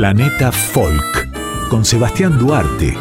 Planeta 0.00 0.50
Folk 0.50 1.68
con 1.68 1.84
Sebastián 1.84 2.38
Duarte. 2.38 2.96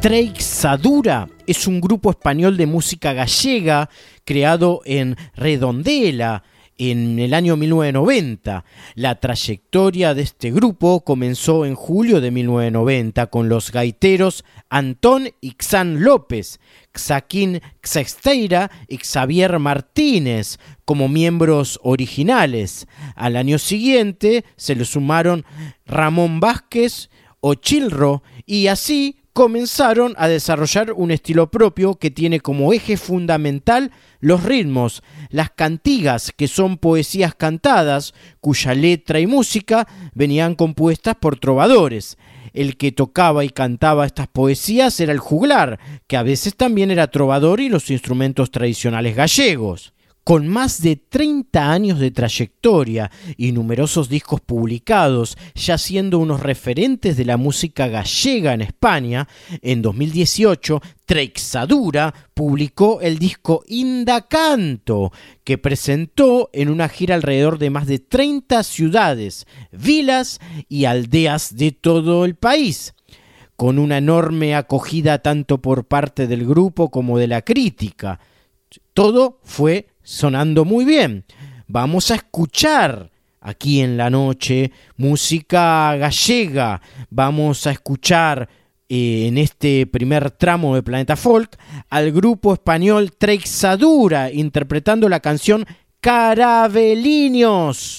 Treixadura 0.00 1.28
es 1.48 1.66
un 1.66 1.80
grupo 1.80 2.10
español 2.10 2.56
de 2.56 2.66
música 2.66 3.12
gallega 3.12 3.90
creado 4.24 4.82
en 4.84 5.16
Redondela 5.34 6.44
en 6.80 7.18
el 7.18 7.34
año 7.34 7.56
1990. 7.56 8.64
La 8.94 9.20
trayectoria 9.20 10.14
de 10.14 10.22
este 10.22 10.50
grupo 10.50 11.04
comenzó 11.04 11.66
en 11.66 11.74
julio 11.74 12.22
de 12.22 12.30
1990 12.30 13.26
con 13.26 13.50
los 13.50 13.70
gaiteros 13.70 14.44
Antón 14.70 15.28
Ixán 15.42 16.02
López, 16.02 16.58
Xaquín 16.94 17.60
Xexteira 17.82 18.70
y 18.88 18.96
Xavier 18.96 19.58
Martínez 19.58 20.58
como 20.86 21.08
miembros 21.08 21.78
originales. 21.82 22.86
Al 23.14 23.36
año 23.36 23.58
siguiente 23.58 24.46
se 24.56 24.74
le 24.74 24.86
sumaron 24.86 25.44
Ramón 25.84 26.40
Vázquez, 26.40 27.10
Ochilro 27.40 28.22
y 28.46 28.68
así 28.68 29.19
comenzaron 29.32 30.14
a 30.18 30.28
desarrollar 30.28 30.92
un 30.92 31.10
estilo 31.10 31.50
propio 31.50 31.94
que 31.94 32.10
tiene 32.10 32.40
como 32.40 32.72
eje 32.72 32.96
fundamental 32.96 33.92
los 34.20 34.42
ritmos, 34.44 35.02
las 35.30 35.50
cantigas, 35.50 36.32
que 36.36 36.48
son 36.48 36.76
poesías 36.76 37.34
cantadas, 37.34 38.12
cuya 38.40 38.74
letra 38.74 39.20
y 39.20 39.26
música 39.26 39.86
venían 40.14 40.54
compuestas 40.54 41.14
por 41.20 41.38
trovadores. 41.38 42.18
El 42.52 42.76
que 42.76 42.92
tocaba 42.92 43.44
y 43.44 43.50
cantaba 43.50 44.06
estas 44.06 44.26
poesías 44.26 44.98
era 45.00 45.12
el 45.12 45.20
juglar, 45.20 45.78
que 46.06 46.16
a 46.16 46.22
veces 46.22 46.56
también 46.56 46.90
era 46.90 47.10
trovador 47.10 47.60
y 47.60 47.68
los 47.68 47.90
instrumentos 47.90 48.50
tradicionales 48.50 49.14
gallegos. 49.14 49.94
Con 50.22 50.48
más 50.48 50.82
de 50.82 50.96
30 50.96 51.72
años 51.72 51.98
de 51.98 52.10
trayectoria 52.10 53.10
y 53.36 53.52
numerosos 53.52 54.08
discos 54.08 54.40
publicados, 54.40 55.36
ya 55.54 55.78
siendo 55.78 56.18
unos 56.18 56.40
referentes 56.40 57.16
de 57.16 57.24
la 57.24 57.36
música 57.36 57.88
gallega 57.88 58.52
en 58.52 58.60
España, 58.60 59.26
en 59.62 59.80
2018 59.80 60.82
Treixadura 61.06 62.14
publicó 62.34 63.00
el 63.00 63.18
disco 63.18 63.64
Indacanto, 63.66 65.10
que 65.42 65.58
presentó 65.58 66.50
en 66.52 66.68
una 66.68 66.88
gira 66.88 67.14
alrededor 67.14 67.58
de 67.58 67.70
más 67.70 67.86
de 67.86 67.98
30 67.98 68.62
ciudades, 68.62 69.46
vilas 69.72 70.38
y 70.68 70.84
aldeas 70.84 71.56
de 71.56 71.72
todo 71.72 72.24
el 72.24 72.36
país 72.36 72.94
con 73.56 73.78
una 73.78 73.98
enorme 73.98 74.54
acogida 74.54 75.18
tanto 75.18 75.60
por 75.60 75.84
parte 75.84 76.26
del 76.26 76.46
grupo 76.46 76.90
como 76.90 77.18
de 77.18 77.26
la 77.26 77.42
crítica. 77.42 78.18
Todo 78.94 79.38
fue 79.42 79.89
sonando 80.10 80.64
muy 80.64 80.84
bien. 80.84 81.24
Vamos 81.68 82.10
a 82.10 82.16
escuchar 82.16 83.10
aquí 83.40 83.80
en 83.80 83.96
la 83.96 84.10
noche 84.10 84.72
música 84.96 85.96
gallega. 85.96 86.82
Vamos 87.10 87.68
a 87.68 87.70
escuchar 87.70 88.48
eh, 88.88 89.28
en 89.28 89.38
este 89.38 89.86
primer 89.86 90.32
tramo 90.32 90.74
de 90.74 90.82
Planeta 90.82 91.14
Folk 91.14 91.56
al 91.88 92.10
grupo 92.10 92.52
español 92.52 93.12
Treixadura 93.16 94.32
interpretando 94.32 95.08
la 95.08 95.20
canción 95.20 95.64
Carabelinos. 96.00 97.98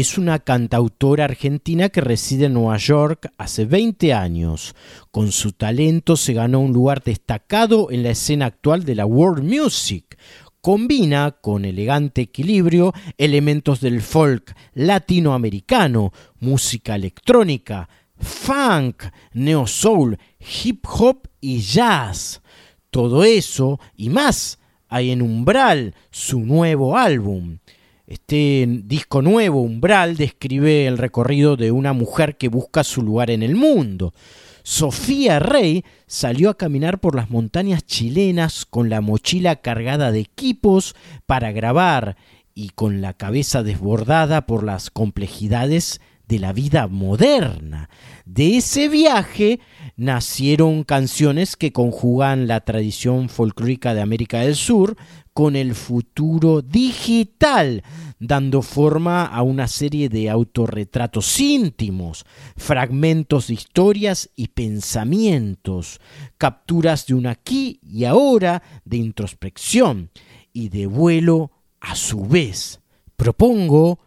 es 0.00 0.18
una 0.18 0.40
cantautora 0.40 1.24
argentina 1.24 1.88
que 1.88 2.02
reside 2.02 2.46
en 2.46 2.52
Nueva 2.52 2.76
York 2.76 3.32
hace 3.38 3.64
20 3.64 4.12
años. 4.12 4.74
Con 5.10 5.32
su 5.32 5.52
talento 5.52 6.16
se 6.16 6.34
ganó 6.34 6.60
un 6.60 6.74
lugar 6.74 7.02
destacado 7.02 7.90
en 7.90 8.02
la 8.02 8.10
escena 8.10 8.44
actual 8.44 8.84
de 8.84 8.94
la 8.94 9.06
world 9.06 9.42
music. 9.42 10.18
Combina 10.60 11.38
con 11.40 11.64
elegante 11.64 12.20
equilibrio 12.20 12.92
elementos 13.16 13.80
del 13.80 14.02
folk 14.02 14.54
latinoamericano, 14.74 16.12
música 16.40 16.94
electrónica, 16.94 17.88
funk, 18.18 19.04
neo 19.32 19.66
soul, 19.66 20.18
hip 20.62 20.84
hop 20.86 21.26
y 21.40 21.60
jazz. 21.60 22.42
Todo 22.90 23.24
eso 23.24 23.80
y 23.96 24.10
más 24.10 24.58
hay 24.88 25.10
en 25.10 25.22
Umbral, 25.22 25.94
su 26.10 26.40
nuevo 26.40 26.96
álbum. 26.98 27.58
Este 28.06 28.66
disco 28.84 29.20
nuevo, 29.20 29.62
Umbral, 29.62 30.16
describe 30.16 30.86
el 30.86 30.96
recorrido 30.96 31.56
de 31.56 31.72
una 31.72 31.92
mujer 31.92 32.36
que 32.36 32.46
busca 32.48 32.84
su 32.84 33.02
lugar 33.02 33.32
en 33.32 33.42
el 33.42 33.56
mundo. 33.56 34.14
Sofía 34.62 35.40
Rey 35.40 35.84
salió 36.06 36.50
a 36.50 36.56
caminar 36.56 37.00
por 37.00 37.16
las 37.16 37.30
montañas 37.30 37.84
chilenas 37.84 38.64
con 38.64 38.90
la 38.90 39.00
mochila 39.00 39.56
cargada 39.56 40.12
de 40.12 40.20
equipos 40.20 40.94
para 41.26 41.50
grabar 41.50 42.16
y 42.54 42.68
con 42.70 43.00
la 43.00 43.12
cabeza 43.12 43.64
desbordada 43.64 44.46
por 44.46 44.62
las 44.62 44.90
complejidades 44.90 46.00
de 46.28 46.38
la 46.38 46.52
vida 46.52 46.86
moderna. 46.86 47.90
De 48.24 48.56
ese 48.56 48.88
viaje 48.88 49.58
nacieron 49.96 50.84
canciones 50.84 51.56
que 51.56 51.72
conjugan 51.72 52.46
la 52.46 52.60
tradición 52.60 53.28
folclórica 53.28 53.94
de 53.94 54.02
América 54.02 54.40
del 54.40 54.54
Sur 54.54 54.96
con 55.32 55.56
el 55.56 55.74
futuro 55.74 56.62
digital, 56.62 57.82
dando 58.18 58.62
forma 58.62 59.24
a 59.24 59.42
una 59.42 59.68
serie 59.68 60.08
de 60.08 60.30
autorretratos 60.30 61.40
íntimos, 61.40 62.24
fragmentos 62.56 63.48
de 63.48 63.54
historias 63.54 64.30
y 64.36 64.48
pensamientos, 64.48 66.00
capturas 66.38 67.06
de 67.06 67.14
un 67.14 67.26
aquí 67.26 67.80
y 67.82 68.04
ahora 68.04 68.62
de 68.84 68.98
introspección 68.98 70.10
y 70.52 70.68
de 70.68 70.86
vuelo 70.86 71.52
a 71.80 71.96
su 71.96 72.24
vez. 72.26 72.80
Propongo, 73.16 73.98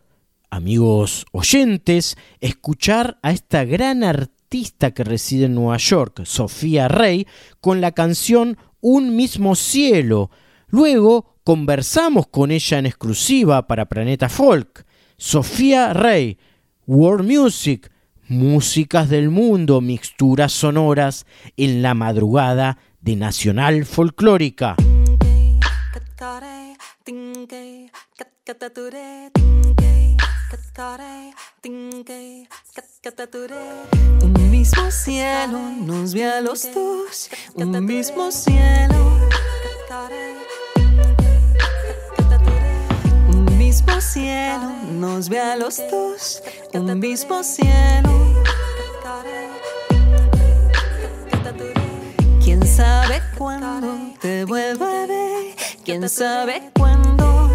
amigos 0.49 1.25
oyentes, 1.31 2.15
escuchar 2.41 3.19
a 3.21 3.31
esta 3.31 3.65
gran 3.65 4.03
artista 4.03 4.38
que 4.49 5.03
reside 5.03 5.45
en 5.45 5.55
Nueva 5.55 5.77
York, 5.77 6.25
Sofía 6.25 6.87
Rey, 6.87 7.27
con 7.61 7.81
la 7.81 7.91
canción 7.91 8.57
Un 8.81 9.15
mismo 9.15 9.55
cielo, 9.55 10.31
Luego 10.71 11.35
conversamos 11.43 12.27
con 12.27 12.51
ella 12.51 12.77
en 12.77 12.85
exclusiva 12.85 13.65
para 13.65 13.87
Planeta 13.87 14.29
Folk. 14.29 14.85
Sofía 15.17 15.93
Rey, 15.93 16.37
World 16.85 17.27
Music, 17.27 17.91
músicas 18.27 19.09
del 19.09 19.29
mundo, 19.29 19.81
mixturas 19.81 20.53
sonoras 20.53 21.25
en 21.57 21.81
la 21.81 21.95
madrugada 21.95 22.77
de 23.01 23.15
Nacional 23.15 23.85
Folclórica. 23.85 24.75
Un 34.23 34.49
mismo 34.49 34.89
cielo 34.89 35.59
nos 35.59 36.13
ve 36.13 36.25
a 36.25 36.41
los 36.41 36.73
dos, 36.73 37.29
un 37.53 37.85
mismo 37.85 38.31
cielo. 38.31 39.29
Un 43.27 43.57
mismo 43.59 44.01
cielo 44.01 44.71
nos 44.91 45.29
ve 45.29 45.39
a 45.39 45.55
los 45.55 45.77
dos, 45.91 46.41
un 46.73 46.99
mismo 46.99 47.43
cielo. 47.43 48.09
¿Quién 52.43 52.65
sabe 52.65 53.21
cuándo 53.37 54.15
te 54.19 54.45
vuelva 54.45 55.03
a 55.03 55.05
ver? 55.05 55.55
¿Quién 55.85 56.09
sabe 56.09 56.71
cuándo? 56.75 57.51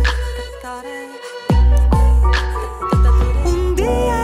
Un 3.86 4.23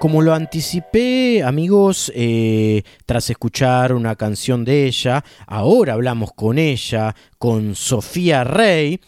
Como 0.00 0.22
lo 0.22 0.32
anticipé, 0.32 1.42
amigos, 1.42 2.10
eh, 2.14 2.84
tras 3.04 3.28
escuchar 3.28 3.92
una 3.92 4.16
canción 4.16 4.64
de 4.64 4.86
ella, 4.86 5.22
ahora 5.46 5.92
hablamos 5.92 6.32
con 6.32 6.58
ella, 6.58 7.14
con 7.36 7.74
Sofía 7.74 8.42
Rey, 8.42 8.98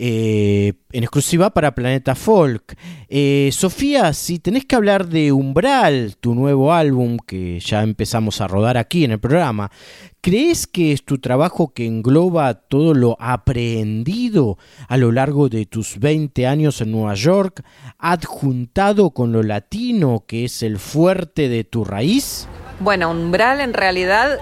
eh, 0.00 0.74
en 0.92 1.02
exclusiva 1.02 1.50
para 1.50 1.74
Planeta 1.74 2.14
Folk. 2.14 2.76
Eh, 3.08 3.50
Sofía, 3.52 4.12
si 4.12 4.38
tenés 4.38 4.64
que 4.64 4.76
hablar 4.76 5.08
de 5.08 5.32
Umbral, 5.32 6.16
tu 6.20 6.36
nuevo 6.36 6.72
álbum 6.72 7.16
que 7.18 7.58
ya 7.58 7.82
empezamos 7.82 8.40
a 8.40 8.46
rodar 8.46 8.76
aquí 8.76 9.04
en 9.04 9.10
el 9.10 9.18
programa, 9.18 9.72
¿crees 10.20 10.68
que 10.68 10.92
es 10.92 11.04
tu 11.04 11.18
trabajo 11.18 11.74
que 11.74 11.84
engloba 11.84 12.54
todo 12.54 12.94
lo 12.94 13.16
aprendido 13.18 14.56
a 14.86 14.96
lo 14.96 15.10
largo 15.10 15.48
de 15.48 15.66
tus 15.66 15.98
20 15.98 16.46
años 16.46 16.80
en 16.80 16.92
Nueva 16.92 17.14
York, 17.14 17.64
adjuntado 17.98 19.10
con 19.10 19.32
lo 19.32 19.42
latino 19.42 20.22
que 20.28 20.44
es 20.44 20.62
el 20.62 20.78
fuerte 20.78 21.48
de 21.48 21.64
tu 21.64 21.84
raíz? 21.84 22.46
Bueno, 22.78 23.10
Umbral 23.10 23.60
en 23.60 23.74
realidad 23.74 24.38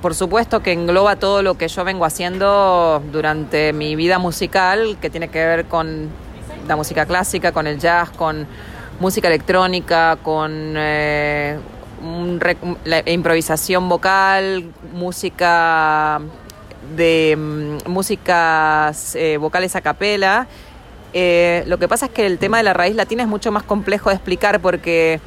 por 0.00 0.14
supuesto 0.14 0.60
que 0.62 0.72
engloba 0.72 1.16
todo 1.16 1.42
lo 1.42 1.58
que 1.58 1.68
yo 1.68 1.84
vengo 1.84 2.04
haciendo 2.04 3.02
durante 3.10 3.72
mi 3.72 3.96
vida 3.96 4.18
musical, 4.18 4.96
que 5.00 5.10
tiene 5.10 5.28
que 5.28 5.44
ver 5.44 5.64
con 5.66 6.08
la 6.68 6.76
música 6.76 7.06
clásica, 7.06 7.52
con 7.52 7.66
el 7.66 7.78
jazz, 7.78 8.10
con 8.10 8.46
música 9.00 9.28
electrónica, 9.28 10.16
con 10.22 10.74
eh, 10.76 11.58
la 12.84 13.10
improvisación 13.10 13.88
vocal, 13.88 14.70
música 14.92 16.20
de 16.96 17.36
mm, 17.36 17.90
músicas 17.90 19.16
eh, 19.16 19.36
vocales 19.36 19.74
a 19.74 19.80
capela. 19.80 20.46
Eh, 21.12 21.64
lo 21.66 21.78
que 21.78 21.88
pasa 21.88 22.06
es 22.06 22.12
que 22.12 22.26
el 22.26 22.38
tema 22.38 22.58
de 22.58 22.62
la 22.62 22.74
raíz 22.74 22.94
latina 22.94 23.22
es 23.22 23.28
mucho 23.28 23.50
más 23.50 23.62
complejo 23.62 24.10
de 24.10 24.16
explicar 24.16 24.60
porque 24.60 25.20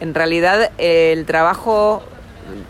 en 0.00 0.14
realidad 0.14 0.70
el 0.78 1.24
trabajo 1.24 2.02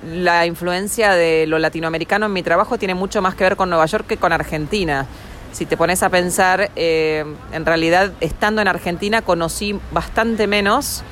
la 0.07 0.47
influencia 0.47 1.13
de 1.13 1.47
lo 1.47 1.59
latinoamericano 1.59 2.27
en 2.27 2.33
mi 2.33 2.43
trabajo 2.43 2.79
tiene 2.79 2.95
mucho 2.95 3.23
más 3.23 3.35
que 3.35 3.45
ver 3.45 3.57
con 3.57 3.71
Nueva 3.71 3.87
York 3.87 4.07
que 4.07 4.17
con 4.17 4.33
Argentina. 4.33 5.07
Si 5.53 5.67
te 5.67 5.77
pones 5.77 6.03
a 6.03 6.09
pensar, 6.09 6.71
eh, 6.77 7.25
en 7.53 7.67
realidad 7.67 8.13
estando 8.21 8.63
en 8.63 8.69
Argentina 8.69 9.23
conocí 9.23 9.79
bastante 9.91 10.47
menos 10.47 11.05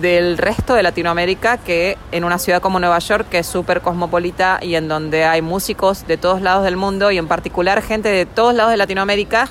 del 0.00 0.38
resto 0.38 0.74
de 0.74 0.82
Latinoamérica 0.82 1.58
que 1.58 1.96
en 2.10 2.24
una 2.24 2.38
ciudad 2.38 2.60
como 2.60 2.80
Nueva 2.80 2.98
York, 2.98 3.28
que 3.30 3.38
es 3.38 3.46
súper 3.46 3.80
cosmopolita 3.80 4.58
y 4.60 4.74
en 4.74 4.88
donde 4.88 5.24
hay 5.24 5.42
músicos 5.42 6.06
de 6.06 6.16
todos 6.16 6.42
lados 6.42 6.64
del 6.64 6.76
mundo 6.76 7.10
y 7.10 7.18
en 7.18 7.28
particular 7.28 7.80
gente 7.82 8.08
de 8.08 8.26
todos 8.26 8.54
lados 8.54 8.72
de 8.72 8.76
Latinoamérica 8.76 9.48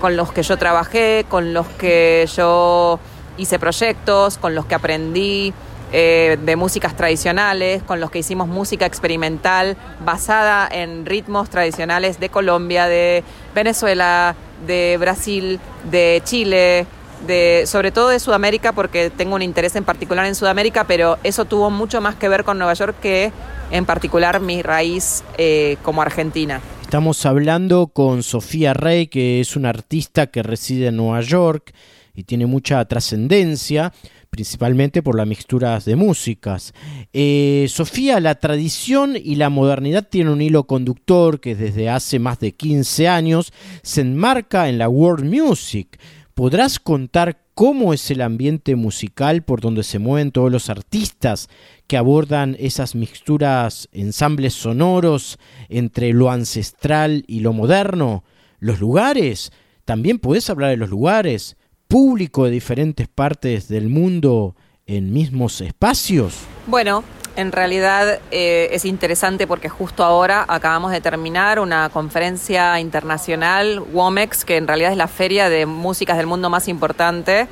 con 0.00 0.16
los 0.16 0.32
que 0.32 0.42
yo 0.42 0.58
trabajé, 0.58 1.24
con 1.28 1.54
los 1.54 1.66
que 1.66 2.28
yo 2.36 2.98
hice 3.38 3.58
proyectos, 3.58 4.36
con 4.36 4.54
los 4.54 4.66
que 4.66 4.74
aprendí. 4.74 5.54
Eh, 5.92 6.38
de 6.44 6.56
músicas 6.56 6.96
tradicionales, 6.96 7.82
con 7.84 8.00
los 8.00 8.10
que 8.10 8.18
hicimos 8.18 8.48
música 8.48 8.84
experimental 8.84 9.76
basada 10.04 10.68
en 10.68 11.06
ritmos 11.06 11.50
tradicionales 11.50 12.18
de 12.18 12.30
Colombia, 12.30 12.86
de 12.86 13.22
Venezuela, 13.54 14.34
de 14.66 14.96
Brasil, 14.98 15.60
de 15.90 16.20
Chile, 16.24 16.86
de, 17.28 17.64
sobre 17.66 17.92
todo 17.92 18.08
de 18.08 18.18
Sudamérica, 18.18 18.72
porque 18.72 19.10
tengo 19.10 19.36
un 19.36 19.42
interés 19.42 19.76
en 19.76 19.84
particular 19.84 20.26
en 20.26 20.34
Sudamérica, 20.34 20.84
pero 20.84 21.18
eso 21.22 21.44
tuvo 21.44 21.70
mucho 21.70 22.00
más 22.00 22.16
que 22.16 22.28
ver 22.28 22.44
con 22.44 22.58
Nueva 22.58 22.74
York 22.74 22.96
que 23.00 23.30
en 23.70 23.84
particular 23.86 24.40
mi 24.40 24.62
raíz 24.62 25.22
eh, 25.38 25.76
como 25.82 26.02
argentina. 26.02 26.60
Estamos 26.82 27.24
hablando 27.26 27.88
con 27.88 28.22
Sofía 28.22 28.74
Rey, 28.74 29.06
que 29.06 29.40
es 29.40 29.56
una 29.56 29.70
artista 29.70 30.26
que 30.26 30.42
reside 30.42 30.88
en 30.88 30.96
Nueva 30.96 31.20
York 31.22 31.72
y 32.14 32.24
tiene 32.24 32.46
mucha 32.46 32.84
trascendencia 32.84 33.92
principalmente 34.34 35.00
por 35.00 35.16
las 35.16 35.28
mixturas 35.28 35.84
de 35.84 35.94
músicas. 35.94 36.74
Eh, 37.12 37.66
Sofía, 37.68 38.18
la 38.18 38.34
tradición 38.34 39.14
y 39.16 39.36
la 39.36 39.48
modernidad 39.48 40.08
tienen 40.08 40.32
un 40.32 40.42
hilo 40.42 40.64
conductor 40.64 41.38
que 41.38 41.54
desde 41.54 41.88
hace 41.88 42.18
más 42.18 42.40
de 42.40 42.50
15 42.50 43.06
años 43.06 43.52
se 43.82 44.00
enmarca 44.00 44.68
en 44.68 44.78
la 44.78 44.88
world 44.88 45.24
music. 45.24 46.00
¿Podrás 46.34 46.80
contar 46.80 47.44
cómo 47.54 47.94
es 47.94 48.10
el 48.10 48.22
ambiente 48.22 48.74
musical 48.74 49.44
por 49.44 49.60
donde 49.60 49.84
se 49.84 50.00
mueven 50.00 50.32
todos 50.32 50.50
los 50.50 50.68
artistas 50.68 51.48
que 51.86 51.96
abordan 51.96 52.56
esas 52.58 52.96
mixturas, 52.96 53.88
ensambles 53.92 54.54
sonoros 54.54 55.38
entre 55.68 56.12
lo 56.12 56.32
ancestral 56.32 57.22
y 57.28 57.38
lo 57.38 57.52
moderno? 57.52 58.24
¿Los 58.58 58.80
lugares? 58.80 59.52
También 59.84 60.18
puedes 60.18 60.50
hablar 60.50 60.70
de 60.70 60.76
los 60.76 60.90
lugares 60.90 61.56
público 61.88 62.44
de 62.44 62.50
diferentes 62.50 63.08
partes 63.08 63.68
del 63.68 63.88
mundo 63.88 64.54
en 64.86 65.12
mismos 65.12 65.60
espacios? 65.60 66.34
Bueno, 66.66 67.04
en 67.36 67.52
realidad 67.52 68.20
eh, 68.30 68.68
es 68.72 68.84
interesante 68.84 69.46
porque 69.46 69.68
justo 69.68 70.04
ahora 70.04 70.44
acabamos 70.46 70.92
de 70.92 71.00
terminar 71.00 71.58
una 71.58 71.88
conferencia 71.88 72.78
internacional, 72.80 73.80
WOMEX, 73.80 74.44
que 74.44 74.56
en 74.56 74.68
realidad 74.68 74.92
es 74.92 74.96
la 74.96 75.08
feria 75.08 75.48
de 75.48 75.66
músicas 75.66 76.16
del 76.16 76.26
mundo 76.26 76.50
más 76.50 76.68
importante. 76.68 77.48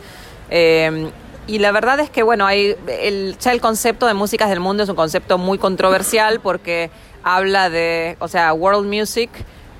Eh, 0.51 1.11
y 1.47 1.59
la 1.59 1.73
verdad 1.73 1.99
es 1.99 2.11
que, 2.11 2.23
bueno, 2.23 2.47
hay 2.47 2.77
ya 3.41 3.53
el 3.53 3.61
concepto 3.61 4.07
de 4.07 4.15
músicas 4.15 4.49
del 4.49 4.61
mundo 4.61 4.85
es 4.85 4.89
un 4.89 4.95
concepto 4.95 5.39
muy 5.39 5.59
controversial 5.59 6.41
porque 6.41 6.91
habla 7.25 7.69
de, 7.69 8.17
o 8.21 8.29
sea, 8.29 8.53
world 8.53 8.87
music 8.87 9.31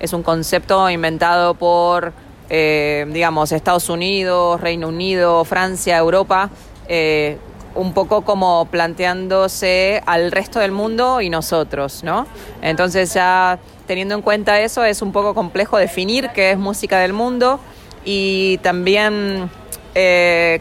es 0.00 0.12
un 0.12 0.25
concepto 0.25 0.90
inventado 0.90 1.54
por 1.54 2.12
eh, 2.54 3.06
digamos, 3.09 3.50
Estados 3.50 3.88
Unidos, 3.88 4.61
Reino 4.61 4.88
Unido, 4.88 5.42
Francia, 5.47 5.97
Europa, 5.97 6.50
eh, 6.87 7.38
un 7.75 7.94
poco 7.94 8.26
como 8.26 8.66
planteándose 8.66 10.02
al 10.04 10.30
resto 10.30 10.59
del 10.59 10.71
mundo 10.71 11.23
y 11.23 11.30
nosotros, 11.30 12.04
¿no? 12.04 12.26
Entonces 12.61 13.14
ya 13.14 13.59
teniendo 13.87 14.14
en 14.14 14.21
cuenta 14.21 14.61
eso 14.61 14.85
es 14.85 15.00
un 15.00 15.12
poco 15.12 15.35
complejo 15.35 15.78
definir 15.78 16.28
qué 16.35 16.50
es 16.50 16.59
música 16.59 16.99
del 16.99 17.14
mundo 17.14 17.59
y 18.04 18.59
también 18.59 19.49
eh, 19.94 20.61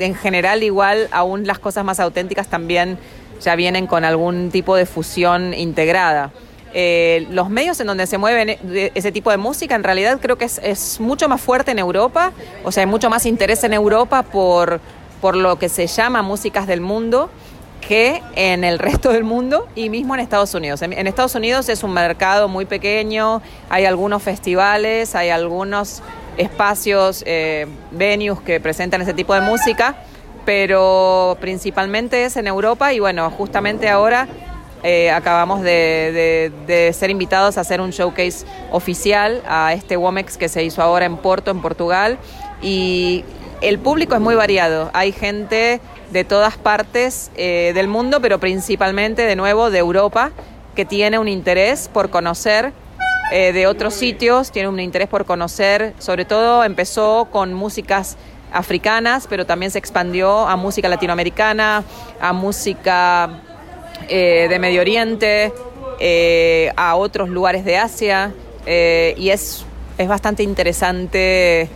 en 0.00 0.16
general 0.16 0.64
igual 0.64 1.06
aún 1.12 1.46
las 1.46 1.60
cosas 1.60 1.84
más 1.84 2.00
auténticas 2.00 2.48
también 2.48 2.98
ya 3.40 3.54
vienen 3.54 3.86
con 3.86 4.04
algún 4.04 4.50
tipo 4.50 4.74
de 4.74 4.84
fusión 4.84 5.54
integrada. 5.54 6.32
Eh, 6.72 7.26
los 7.30 7.50
medios 7.50 7.80
en 7.80 7.88
donde 7.88 8.06
se 8.06 8.16
mueve 8.16 8.58
ese 8.94 9.10
tipo 9.10 9.32
de 9.32 9.36
música 9.36 9.74
en 9.74 9.82
realidad 9.82 10.20
creo 10.22 10.38
que 10.38 10.44
es, 10.44 11.00
mucho 11.00 11.28
más 11.28 11.40
fuerte 11.40 11.72
en 11.72 11.80
Europa, 11.80 12.32
o 12.62 12.70
sea, 12.70 12.82
hay 12.82 12.86
mucho 12.86 13.10
más 13.10 13.26
interés 13.26 13.64
en 13.64 13.72
Europa 13.72 14.22
por, 14.22 14.80
por 15.20 15.34
lo 15.34 15.58
que 15.58 15.68
se 15.68 15.88
llama 15.88 16.22
músicas 16.22 16.68
del 16.68 16.80
mundo 16.80 17.28
que 17.80 18.22
en 18.36 18.62
el 18.62 18.78
resto 18.88 19.12
del 19.12 19.24
mundo 19.24 19.66
y 19.74 19.90
mismo 19.90 20.14
en 20.14 20.20
Estados 20.20 20.54
Unidos. 20.54 20.80
En, 20.82 20.92
Estados 21.06 21.34
Unidos 21.34 21.68
es 21.68 21.82
un 21.82 21.92
mercado 21.92 22.46
muy 22.46 22.66
pequeño, 22.66 23.42
hay 23.68 23.84
algunos 23.84 24.22
festivales, 24.22 25.16
hay 25.16 25.30
algunos 25.30 26.02
espacios, 26.36 27.24
eh, 27.26 27.66
venues 27.90 28.40
que 28.40 28.60
presentan 28.60 29.02
ese 29.02 29.12
tipo 29.12 29.34
de 29.34 29.40
música, 29.40 29.96
pero 30.44 31.36
principalmente 31.40 32.24
es 32.24 32.36
en 32.36 32.46
Europa 32.46 32.92
y 32.92 33.00
bueno, 33.00 33.28
justamente 33.30 33.88
ahora 33.88 34.28
eh, 34.82 35.10
acabamos 35.10 35.60
de, 35.62 36.92
ser 36.94 37.10
invitados 37.10 37.58
a 37.58 37.60
hacer 37.60 37.80
un 37.80 37.90
showcase 37.90 38.46
oficial 38.70 39.42
a 39.46 39.74
este 39.74 39.96
WOMEX 39.96 40.38
que 40.38 40.48
se 40.48 40.64
hizo 40.64 40.82
ahora 40.82 41.04
en 41.04 41.16
Porto, 41.16 41.50
en 41.50 41.60
Portugal. 41.60 42.18
Y 42.62 43.24
el 43.60 43.78
público 43.78 44.14
es 44.14 44.20
muy 44.20 44.34
variado. 44.34 44.90
Hay 44.94 45.12
gente 45.12 45.80
de 46.10 46.24
todas 46.24 46.56
partes 46.56 47.30
eh, 47.36 47.72
del 47.74 47.88
mundo, 47.88 48.20
pero 48.20 48.40
principalmente, 48.40 49.22
de 49.22 49.36
nuevo, 49.36 49.70
de 49.70 49.78
Europa, 49.78 50.30
que 50.74 50.84
tiene 50.84 51.18
un 51.18 51.28
interés 51.28 51.88
por 51.88 52.10
conocer 52.10 52.72
eh, 53.32 53.52
de 53.52 53.66
otros 53.66 53.94
sitios, 53.94 54.50
tiene 54.50 54.68
un 54.68 54.80
interés 54.80 55.08
por 55.08 55.24
conocer, 55.24 55.94
sobre 55.98 56.24
todo 56.24 56.64
empezó 56.64 57.28
con 57.30 57.54
músicas 57.54 58.16
africanas, 58.52 59.26
pero 59.28 59.46
también 59.46 59.70
se 59.70 59.78
expandió 59.78 60.48
a 60.48 60.56
música 60.56 60.88
latinoamericana, 60.88 61.84
a 62.20 62.32
música 62.32 63.40
eh, 64.08 64.46
de 64.48 64.58
Medio 64.58 64.80
Oriente, 64.80 65.52
eh, 65.98 66.72
a 66.76 66.96
otros 66.96 67.28
lugares 67.28 67.64
de 67.64 67.76
Asia, 67.76 68.32
eh, 68.66 69.14
y 69.16 69.30
es, 69.30 69.64
es 69.98 70.08
bastante 70.08 70.42
interesante 70.42 71.68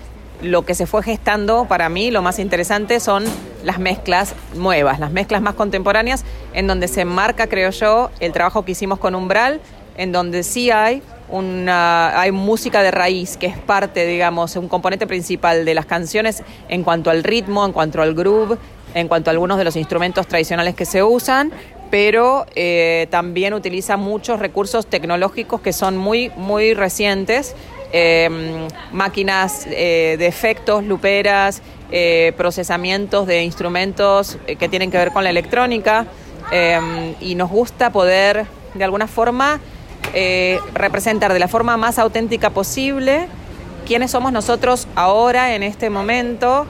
lo 0.43 0.63
que 0.63 0.75
se 0.75 0.87
fue 0.87 1.03
gestando. 1.03 1.67
Para 1.67 1.89
mí, 1.89 2.11
lo 2.11 2.23
más 2.23 2.39
interesante 2.39 3.01
son 3.01 3.25
las 3.63 3.79
mezclas 3.79 4.35
nuevas, 4.55 4.99
las 4.99 5.11
mezclas 5.11 5.43
más 5.43 5.55
contemporáneas, 5.55 6.25
en 6.53 6.67
donde 6.67 6.89
se 6.89 7.03
enmarca, 7.03 7.47
creo 7.47 7.71
yo, 7.71 8.11
el 8.21 8.33
trabajo 8.33 8.65
que 8.65 8.73
hicimos 8.73 8.99
con 8.99 9.15
Umbral, 9.15 9.61
en 9.97 10.13
donde 10.13 10.43
sí 10.43 10.71
hay 10.71 11.03
una, 11.29 12.21
hay 12.21 12.33
música 12.33 12.83
de 12.83 12.91
raíz, 12.91 13.37
que 13.37 13.47
es 13.47 13.59
parte, 13.59 14.07
digamos, 14.07 14.57
un 14.57 14.69
componente 14.69 15.07
principal 15.07 15.65
de 15.65 15.75
las 15.75 15.87
canciones 15.87 16.43
en 16.69 16.83
cuanto 16.83 17.11
al 17.11 17.25
ritmo, 17.25 17.65
en 17.65 17.73
cuanto 17.73 18.03
al 18.03 18.15
groove, 18.15 18.59
en 18.95 19.09
cuanto 19.09 19.31
a 19.31 19.33
algunos 19.33 19.59
de 19.59 19.65
los 19.65 19.77
instrumentos 19.77 20.27
tradicionales 20.27 20.75
que 20.75 20.85
se 20.85 21.03
usan, 21.03 21.53
pero 21.95 22.45
eh, 22.57 23.07
también 23.11 23.55
utiliza 23.55 23.97
muchos 23.97 24.41
recursos 24.41 24.85
tecnológicos 24.85 25.61
que 25.61 25.73
son 25.73 25.97
muy, 25.97 26.29
muy 26.35 26.75
recientes. 26.75 27.55
Em, 27.93 28.67
máquinas 28.91 29.65
eh, 29.71 30.17
de 30.19 30.27
efectos, 30.27 30.83
luperas, 30.83 31.63
eh, 31.93 32.33
procesamientos 32.37 33.29
de 33.29 33.45
instrumentos 33.45 34.39
eh, 34.49 34.57
que 34.57 34.69
tienen 34.69 34.91
que 34.91 34.97
ver 34.99 35.13
con 35.13 35.23
la 35.23 35.31
electrónica 35.31 36.07
eh, 36.51 37.15
y 37.21 37.37
nos 37.37 37.49
gusta 37.49 37.91
poder 37.91 38.47
de 38.75 38.83
alguna 38.83 39.07
forma 39.07 39.61
eh, 40.15 40.59
representar 40.75 41.33
de 41.33 41.39
la 41.39 41.47
forma 41.47 41.77
más 41.77 42.01
auténtica 42.01 42.51
posible 42.51 43.29
quiénes 43.87 44.11
somos 44.11 44.33
nosotros 44.33 44.89
ahora 44.97 45.55
en 45.55 45.63
este 45.63 45.91
momento 45.91 46.67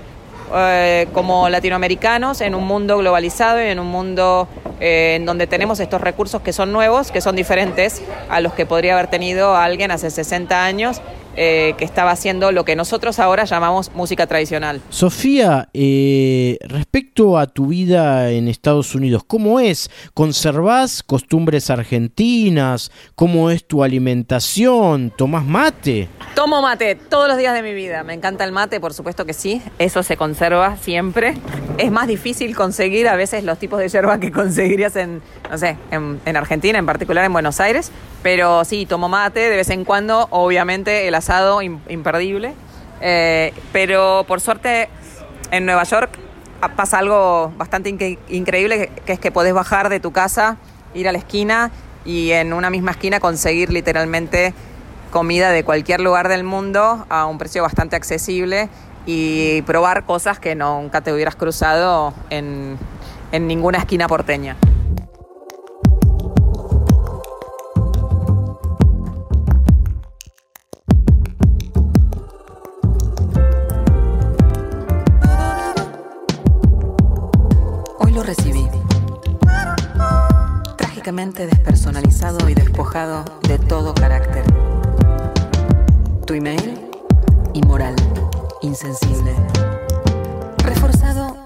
eh, 0.54 1.08
como 1.12 1.48
latinoamericanos 1.48 2.40
en 2.40 2.54
un 2.54 2.66
mundo 2.66 2.98
globalizado 2.98 3.62
y 3.62 3.68
en 3.68 3.78
un 3.78 3.86
mundo 3.86 4.48
eh, 4.80 5.14
en 5.16 5.26
donde 5.26 5.46
tenemos 5.46 5.80
estos 5.80 6.00
recursos 6.00 6.42
que 6.42 6.52
son 6.52 6.72
nuevos, 6.72 7.10
que 7.10 7.20
son 7.20 7.36
diferentes 7.36 8.02
a 8.28 8.40
los 8.40 8.52
que 8.52 8.66
podría 8.66 8.94
haber 8.94 9.08
tenido 9.08 9.56
alguien 9.56 9.90
hace 9.90 10.10
60 10.10 10.64
años 10.64 11.00
eh, 11.36 11.74
que 11.76 11.84
estaba 11.84 12.10
haciendo 12.10 12.52
lo 12.52 12.64
que 12.64 12.76
nosotros 12.76 13.18
ahora 13.18 13.44
llamamos 13.44 13.90
música 13.94 14.26
tradicional. 14.26 14.80
Sofía, 14.90 15.68
eh, 15.74 16.58
respecto 16.62 17.38
a 17.38 17.46
tu 17.46 17.68
vida 17.68 18.30
en 18.30 18.48
Estados 18.48 18.94
Unidos, 18.94 19.22
¿cómo 19.26 19.60
es? 19.60 19.90
¿Conservás 20.14 21.02
costumbres 21.02 21.70
argentinas? 21.70 22.90
¿Cómo 23.14 23.50
es 23.50 23.66
tu 23.66 23.82
alimentación? 23.82 25.12
¿Tomás 25.16 25.44
mate? 25.44 26.08
Tomo 26.34 26.62
mate 26.62 26.94
todos 26.94 27.28
los 27.28 27.38
días 27.38 27.54
de 27.54 27.62
mi 27.62 27.74
vida. 27.74 28.02
Me 28.04 28.14
encanta 28.14 28.44
el 28.44 28.52
mate, 28.52 28.80
por 28.80 28.92
supuesto 28.94 29.24
que 29.24 29.32
sí. 29.32 29.62
Eso 29.78 30.02
se 30.02 30.16
conserva 30.16 30.76
siempre. 30.76 31.34
Es 31.78 31.90
más 31.90 32.06
difícil 32.06 32.54
conseguir 32.54 33.08
a 33.08 33.16
veces 33.16 33.44
los 33.44 33.58
tipos 33.58 33.78
de 33.78 33.88
yerba 33.88 34.18
que 34.18 34.30
conseguirías 34.32 34.96
en, 34.96 35.22
no 35.50 35.58
sé, 35.58 35.76
en, 35.90 36.20
en 36.24 36.36
Argentina, 36.36 36.78
en 36.78 36.86
particular 36.86 37.24
en 37.24 37.32
Buenos 37.32 37.60
Aires. 37.60 37.90
Pero 38.22 38.64
sí, 38.64 38.86
tomo 38.86 39.08
mate 39.08 39.40
de 39.40 39.56
vez 39.56 39.68
en 39.70 39.84
cuando. 39.84 40.28
Obviamente 40.30 41.06
el 41.06 41.14
imperdible. 41.62 42.54
Eh, 43.00 43.52
pero 43.72 44.24
por 44.26 44.40
suerte 44.40 44.88
en 45.50 45.66
Nueva 45.66 45.82
York 45.84 46.10
ah, 46.62 46.68
pasa 46.76 46.98
algo 46.98 47.52
bastante 47.58 48.18
increíble, 48.28 48.90
que- 49.04 49.12
es 49.12 49.18
que 49.18 49.30
podés 49.30 49.52
bajar 49.52 49.88
de 49.88 50.00
tu 50.00 50.12
casa, 50.12 50.56
ir 50.94 51.08
a 51.08 51.12
la 51.12 51.18
esquina 51.18 51.70
y 52.04 52.30
en 52.30 52.52
una 52.52 52.70
misma 52.70 52.92
esquina 52.92 53.20
conseguir 53.20 53.70
literalmente 53.70 54.54
comida 55.10 55.50
de 55.50 55.64
cualquier 55.64 56.00
lugar 56.00 56.28
del 56.28 56.44
mundo 56.44 57.04
a 57.08 57.26
un 57.26 57.38
precio 57.38 57.62
bastante 57.62 57.96
accesible 57.96 58.68
y 59.06 59.62
probar 59.62 60.04
cosas 60.04 60.38
que 60.38 60.54
nunca 60.54 61.00
te 61.02 61.12
hubieras 61.12 61.36
cruzado 61.36 62.14
en 62.30 62.78
ninguna 63.32 63.78
esquina 63.78 64.06
porteña. 64.08 64.56
Recibí. 78.24 78.66
Trágicamente 80.76 81.46
despersonalizado 81.46 82.48
y 82.48 82.54
despojado 82.54 83.24
de 83.46 83.58
todo 83.58 83.94
carácter. 83.94 84.44
Tu 86.26 86.34
email, 86.34 86.80
inmoral, 87.52 87.94
insensible. 88.62 89.34
Reforzado 90.58 91.36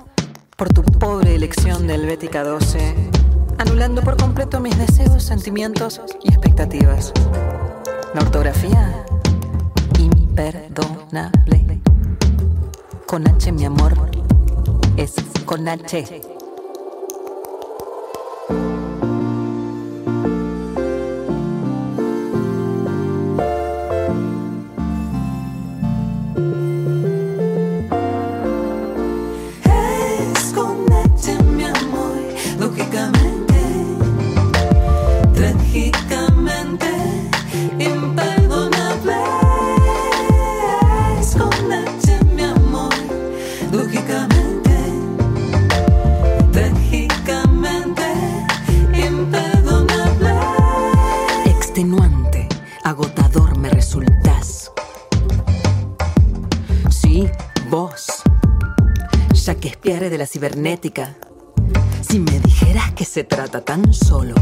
por 0.56 0.68
tu 0.68 0.82
pobre 0.82 1.34
elección 1.34 1.86
de 1.88 1.94
Helvética 1.94 2.44
12, 2.44 2.94
anulando 3.58 4.02
por 4.02 4.16
completo 4.16 4.60
mis 4.60 4.78
deseos, 4.78 5.24
sentimientos 5.24 6.00
y 6.22 6.28
expectativas. 6.28 7.12
La 8.14 8.20
ortografía, 8.20 9.04
imperdonable. 9.98 11.80
Con 13.06 13.26
H, 13.26 13.50
mi 13.50 13.64
amor, 13.64 13.94
es 14.96 15.14
con 15.44 15.66
H. 15.66 16.27
la 60.18 60.26
cibernética. 60.26 61.16
Si 62.00 62.18
me 62.18 62.40
dijeras 62.40 62.92
que 62.92 63.04
se 63.04 63.22
trata 63.22 63.60
tan 63.64 63.94
solo 63.94 64.34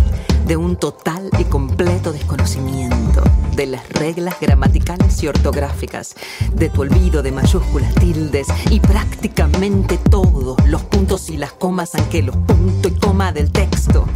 de 0.46 0.56
un 0.56 0.76
total 0.76 1.28
y 1.38 1.44
completo 1.44 2.12
desconocimiento 2.12 3.22
de 3.54 3.66
las 3.66 3.86
reglas 3.90 4.36
gramaticales 4.40 5.22
y 5.22 5.28
ortográficas, 5.28 6.14
de 6.54 6.70
tu 6.70 6.80
olvido 6.80 7.22
de 7.22 7.30
mayúsculas, 7.30 7.94
tildes 7.96 8.46
y 8.70 8.80
prácticamente 8.80 9.98
todos 9.98 10.56
los 10.66 10.82
puntos 10.84 11.28
y 11.28 11.36
las 11.36 11.52
comas, 11.52 11.94
aunque 11.94 12.22
los 12.22 12.36
punto 12.36 12.88
y 12.88 12.92
coma 12.92 13.32
del 13.32 13.52
texto. 13.52 14.06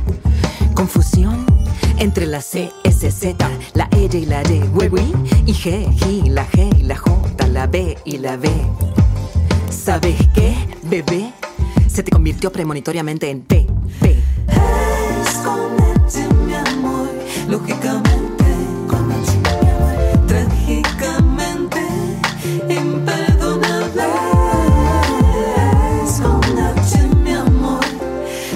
Confusión 0.74 1.44
entre 1.98 2.26
la 2.26 2.40
C, 2.40 2.72
S, 2.84 3.10
Z, 3.10 3.50
la 3.74 3.86
E 3.92 4.08
y 4.10 4.24
la 4.24 4.42
D, 4.42 4.60
güey, 4.72 5.12
y 5.44 5.52
G, 5.52 5.86
G, 5.98 6.30
la 6.30 6.46
G 6.46 6.74
y 6.78 6.82
la 6.84 6.96
J, 6.96 7.48
la 7.48 7.66
B 7.66 7.98
y 8.06 8.16
la 8.16 8.38
B. 8.38 8.48
¿Sabes 9.70 10.16
qué, 10.34 10.54
bebé? 10.84 11.32
Se 12.00 12.04
te 12.04 12.12
convirtió 12.12 12.50
premonitoriamente 12.50 13.28
en 13.28 13.42
P, 13.42 13.66
P. 14.00 14.16
Es 14.48 15.34
con 15.44 15.78
H, 16.06 16.26
mi 16.46 16.54
amor, 16.54 17.10
lógicamente, 17.46 18.44
mi 19.62 19.68
amor, 19.68 20.26
trágicamente, 20.26 21.78
imperdonable. 22.70 24.04
Es 26.02 26.12
con 26.22 26.58
H, 26.58 27.06
mi 27.22 27.32
amor, 27.32 27.84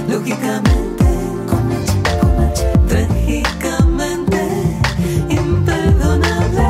lógicamente, 0.09 1.04
trágicamente, 2.88 4.40
imperdonable. 5.28 6.62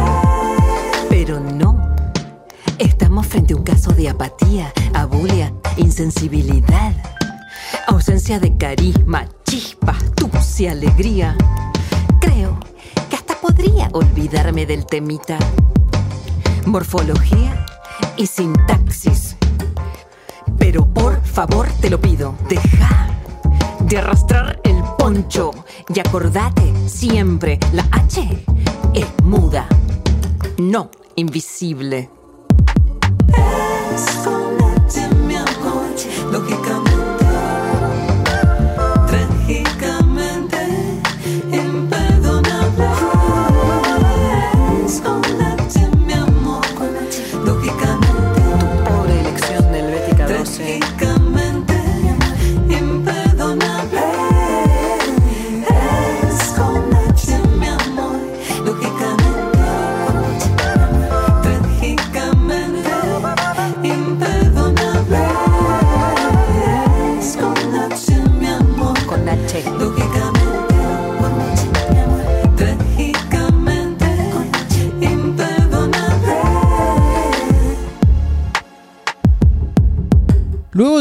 Pero 1.09 1.39
no. 1.39 1.95
Estamos 2.79 3.29
frente 3.29 3.55
a 3.55 3.59
un 3.59 3.63
caso 3.63 3.93
de 3.93 4.09
apatía, 4.09 4.73
abulia, 4.93 5.53
insensibilidad, 5.77 6.93
ausencia 7.87 8.39
de 8.39 8.57
carisma, 8.57 9.27
chispa, 9.45 9.93
astucia, 9.93 10.73
alegría. 10.73 11.37
Creo 12.21 12.59
que 13.09 13.17
hasta 13.17 13.35
podría 13.41 13.89
olvidarme 13.93 14.67
del 14.67 14.87
temita. 14.87 15.39
Morfología 16.67 17.67
y 18.17 18.27
sintaxis. 18.27 19.37
Pero 20.59 20.87
por 20.87 21.23
favor 21.25 21.69
te 21.81 21.91
lo 21.91 22.01
pido, 22.01 22.35
deja 22.49 23.09
de 23.81 23.99
arrastrar 23.99 24.61
el 24.65 24.83
poncho 24.99 25.51
y 25.95 26.01
acordate 26.01 26.73
siempre, 26.89 27.59
la 27.73 27.87
H 27.93 28.45
es 28.95 29.07
muda, 29.23 29.67
no 30.59 30.91
invisible. 31.17 32.09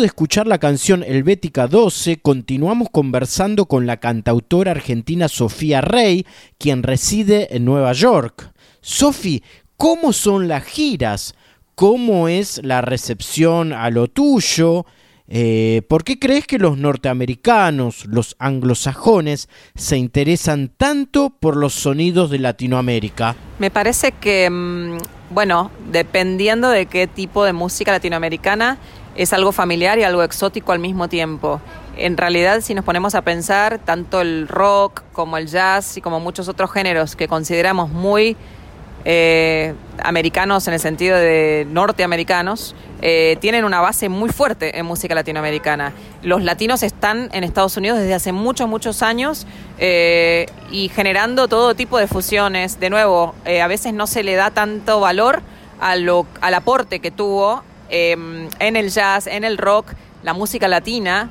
Escuchar 0.06 0.48
la 0.48 0.58
canción 0.58 1.04
Helvética 1.04 1.68
12, 1.68 2.22
continuamos 2.22 2.90
conversando 2.92 3.66
con 3.66 3.86
la 3.86 3.98
cantautora 3.98 4.72
argentina 4.72 5.28
Sofía 5.28 5.82
Rey, 5.82 6.26
quien 6.58 6.84
reside 6.84 7.56
en 7.56 7.66
Nueva 7.66 7.94
York. 7.94 8.52
Sofi, 8.82 9.44
¿cómo 9.78 10.14
son 10.14 10.48
las 10.48 10.64
giras? 10.64 11.36
¿Cómo 11.76 12.28
es 12.28 12.62
la 12.64 12.82
recepción 12.82 13.74
a 13.74 13.90
lo 13.90 14.08
tuyo? 14.08 14.86
Eh, 15.28 15.82
¿Por 15.88 16.04
qué 16.04 16.20
crees 16.20 16.46
que 16.46 16.60
los 16.60 16.78
norteamericanos, 16.78 18.06
los 18.06 18.36
anglosajones, 18.40 19.48
se 19.74 19.98
interesan 19.98 20.72
tanto 20.76 21.30
por 21.40 21.56
los 21.56 21.74
sonidos 21.74 22.30
de 22.30 22.40
Latinoamérica? 22.40 23.36
Me 23.58 23.72
parece 23.72 24.12
que, 24.12 24.50
mm, 24.50 24.98
bueno, 25.30 25.72
dependiendo 25.92 26.70
de 26.70 26.86
qué 26.88 27.08
tipo 27.08 27.46
de 27.46 27.54
música 27.54 27.92
latinoamericana, 27.92 28.78
es 29.16 29.34
algo 29.34 29.52
familiar 29.52 30.00
y 30.00 30.04
algo 30.04 30.24
exótico 30.24 30.72
al 30.72 30.80
mismo 30.80 31.08
tiempo. 31.08 31.62
En 31.96 32.18
realidad, 32.18 32.62
si 32.62 32.74
nos 32.74 32.84
ponemos 32.84 33.14
a 33.16 33.22
pensar, 33.22 33.80
tanto 33.80 34.22
el 34.22 34.48
rock 34.48 35.04
como 35.14 35.38
el 35.38 35.48
jazz 35.48 35.98
y 35.98 36.02
como 36.02 36.20
muchos 36.20 36.48
otros 36.48 36.72
géneros 36.72 37.16
que 37.16 37.28
consideramos 37.28 37.90
muy 37.90 38.36
eh, 39.06 39.76
americanos 40.02 40.68
en 40.68 40.74
el 40.74 40.80
sentido 40.80 41.18
de 41.18 41.68
norteamericanos, 41.70 42.74
eh, 43.02 43.38
tienen 43.42 43.66
una 43.66 43.82
base 43.82 44.10
muy 44.10 44.30
fuerte 44.30 44.80
en 44.80 44.86
música 44.88 45.14
latinoamericana. 45.14 45.94
Los 46.24 46.42
latinos 46.42 46.82
están 46.82 47.30
en 47.34 47.44
Estados 47.44 47.78
Unidos 47.78 48.00
desde 48.00 48.16
hace 48.16 48.32
muchos, 48.32 48.68
muchos 48.68 49.04
años 49.04 49.46
eh, 49.78 50.48
y 50.72 50.90
generando 50.90 51.48
todo 51.48 51.76
tipo 51.76 52.00
de 52.00 52.08
fusiones. 52.08 52.80
De 52.80 52.90
nuevo, 52.90 53.36
a 53.46 53.68
veces 53.68 53.94
no 53.94 54.08
se 54.08 54.24
le 54.24 54.34
da 54.36 54.50
tanto 54.50 55.00
valor 55.00 55.44
al 55.80 56.54
aporte 56.54 57.00
que 57.00 57.12
tuvo 57.12 57.62
en 57.94 58.76
el 58.76 58.90
jazz, 58.90 59.28
en 59.28 59.44
el 59.44 59.58
rock, 59.58 59.94
la 60.24 60.34
música 60.34 60.68
latina. 60.68 61.30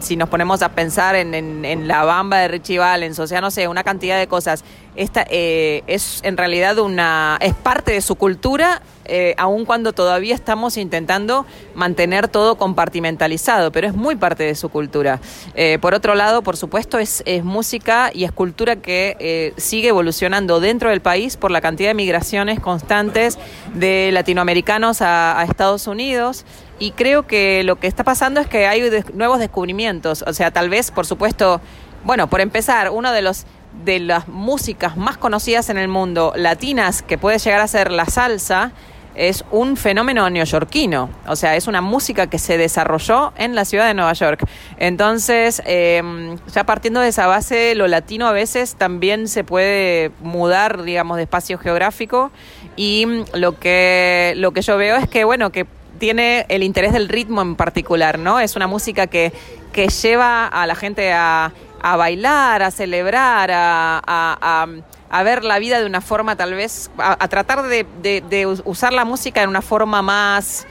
Si 0.00 0.16
nos 0.16 0.28
ponemos 0.28 0.62
a 0.62 0.70
pensar 0.70 1.16
en, 1.16 1.88
la 1.88 2.04
bamba 2.04 2.38
de 2.38 2.48
Richie 2.48 2.78
Valens, 2.78 3.18
o 3.18 3.26
sea, 3.26 3.40
no 3.40 3.50
sé, 3.50 3.68
una 3.68 3.84
cantidad 3.84 4.18
de 4.18 4.26
cosas. 4.26 4.64
Esta 4.96 5.24
eh, 5.30 5.84
es 5.86 6.20
en 6.24 6.36
realidad 6.36 6.78
una 6.78 7.38
es 7.40 7.54
parte 7.54 7.92
de 7.92 8.00
su 8.00 8.16
cultura 8.16 8.82
eh, 9.08 9.34
aun 9.38 9.64
cuando 9.64 9.94
todavía 9.94 10.34
estamos 10.34 10.76
intentando 10.76 11.46
mantener 11.74 12.28
todo 12.28 12.56
compartimentalizado 12.56 13.72
pero 13.72 13.86
es 13.86 13.94
muy 13.94 14.16
parte 14.16 14.44
de 14.44 14.54
su 14.54 14.68
cultura. 14.68 15.18
Eh, 15.54 15.78
por 15.80 15.94
otro 15.94 16.14
lado 16.14 16.42
por 16.42 16.58
supuesto 16.58 16.98
es, 16.98 17.22
es 17.24 17.42
música 17.42 18.10
y 18.12 18.24
es 18.24 18.32
cultura 18.32 18.76
que 18.76 19.16
eh, 19.18 19.54
sigue 19.56 19.88
evolucionando 19.88 20.60
dentro 20.60 20.90
del 20.90 21.00
país 21.00 21.38
por 21.38 21.50
la 21.50 21.62
cantidad 21.62 21.88
de 21.88 21.94
migraciones 21.94 22.60
constantes 22.60 23.38
de 23.72 24.10
latinoamericanos 24.12 25.00
a 25.00 25.42
Estados 25.48 25.86
Unidos 25.86 26.44
y 26.78 26.92
creo 26.92 27.26
que 27.26 27.62
lo 27.64 27.76
que 27.76 27.86
está 27.86 28.04
pasando 28.04 28.40
es 28.40 28.46
que 28.46 28.66
hay 28.66 28.82
nuevos 29.14 29.38
descubrimientos. 29.38 30.24
O 30.26 30.32
sea 30.32 30.50
tal 30.50 30.70
vez 30.70 30.90
por 30.90 31.06
supuesto 31.06 31.60
bueno 32.04 32.28
por 32.28 32.40
empezar 32.40 32.90
uno 32.90 33.12
de 33.12 33.22
los 33.22 33.46
de 33.84 34.00
las 34.00 34.28
músicas 34.28 34.96
más 34.96 35.18
conocidas 35.18 35.68
en 35.70 35.78
el 35.78 35.88
mundo 35.88 36.32
latinas 36.36 37.02
que 37.02 37.18
puede 37.18 37.38
llegar 37.38 37.60
a 37.60 37.68
ser 37.68 37.92
la 37.92 38.06
salsa 38.06 38.72
es 39.18 39.44
un 39.50 39.76
fenómeno 39.76 40.30
neoyorquino, 40.30 41.10
o 41.26 41.34
sea, 41.34 41.56
es 41.56 41.66
una 41.66 41.80
música 41.80 42.28
que 42.28 42.38
se 42.38 42.56
desarrolló 42.56 43.32
en 43.36 43.56
la 43.56 43.64
ciudad 43.64 43.88
de 43.88 43.94
Nueva 43.94 44.12
York. 44.12 44.44
Entonces, 44.78 45.60
eh, 45.66 46.36
ya 46.54 46.64
partiendo 46.64 47.00
de 47.00 47.08
esa 47.08 47.26
base, 47.26 47.74
lo 47.74 47.88
latino 47.88 48.28
a 48.28 48.32
veces 48.32 48.76
también 48.76 49.26
se 49.26 49.42
puede 49.42 50.12
mudar, 50.22 50.84
digamos, 50.84 51.16
de 51.16 51.24
espacio 51.24 51.58
geográfico. 51.58 52.30
Y 52.76 53.24
lo 53.34 53.58
que, 53.58 54.34
lo 54.36 54.52
que 54.52 54.62
yo 54.62 54.76
veo 54.76 54.96
es 54.96 55.08
que, 55.08 55.24
bueno, 55.24 55.50
que 55.50 55.66
tiene 55.98 56.46
el 56.48 56.62
interés 56.62 56.92
del 56.92 57.08
ritmo 57.08 57.42
en 57.42 57.54
particular, 57.56 58.18
¿no? 58.18 58.40
Es 58.40 58.56
una 58.56 58.66
música 58.66 59.06
que, 59.06 59.32
que 59.72 59.88
lleva 59.88 60.46
a 60.46 60.66
la 60.66 60.74
gente 60.74 61.12
a, 61.12 61.52
a 61.82 61.96
bailar, 61.96 62.62
a 62.62 62.70
celebrar, 62.70 63.50
a, 63.52 64.00
a- 64.06 65.22
ver 65.22 65.44
la 65.44 65.58
vida 65.58 65.78
de 65.80 65.86
una 65.86 66.00
forma 66.00 66.36
tal 66.36 66.54
vez, 66.54 66.90
a, 66.98 67.28
tratar 67.28 67.62
de, 67.64 67.86
de- 68.02 68.22
de 68.28 68.46
us- 68.46 68.62
usar 68.64 68.92
la 68.92 69.04
música 69.04 69.42
en 69.42 69.48
una 69.50 69.62
forma 69.62 70.00
más... 70.02 70.66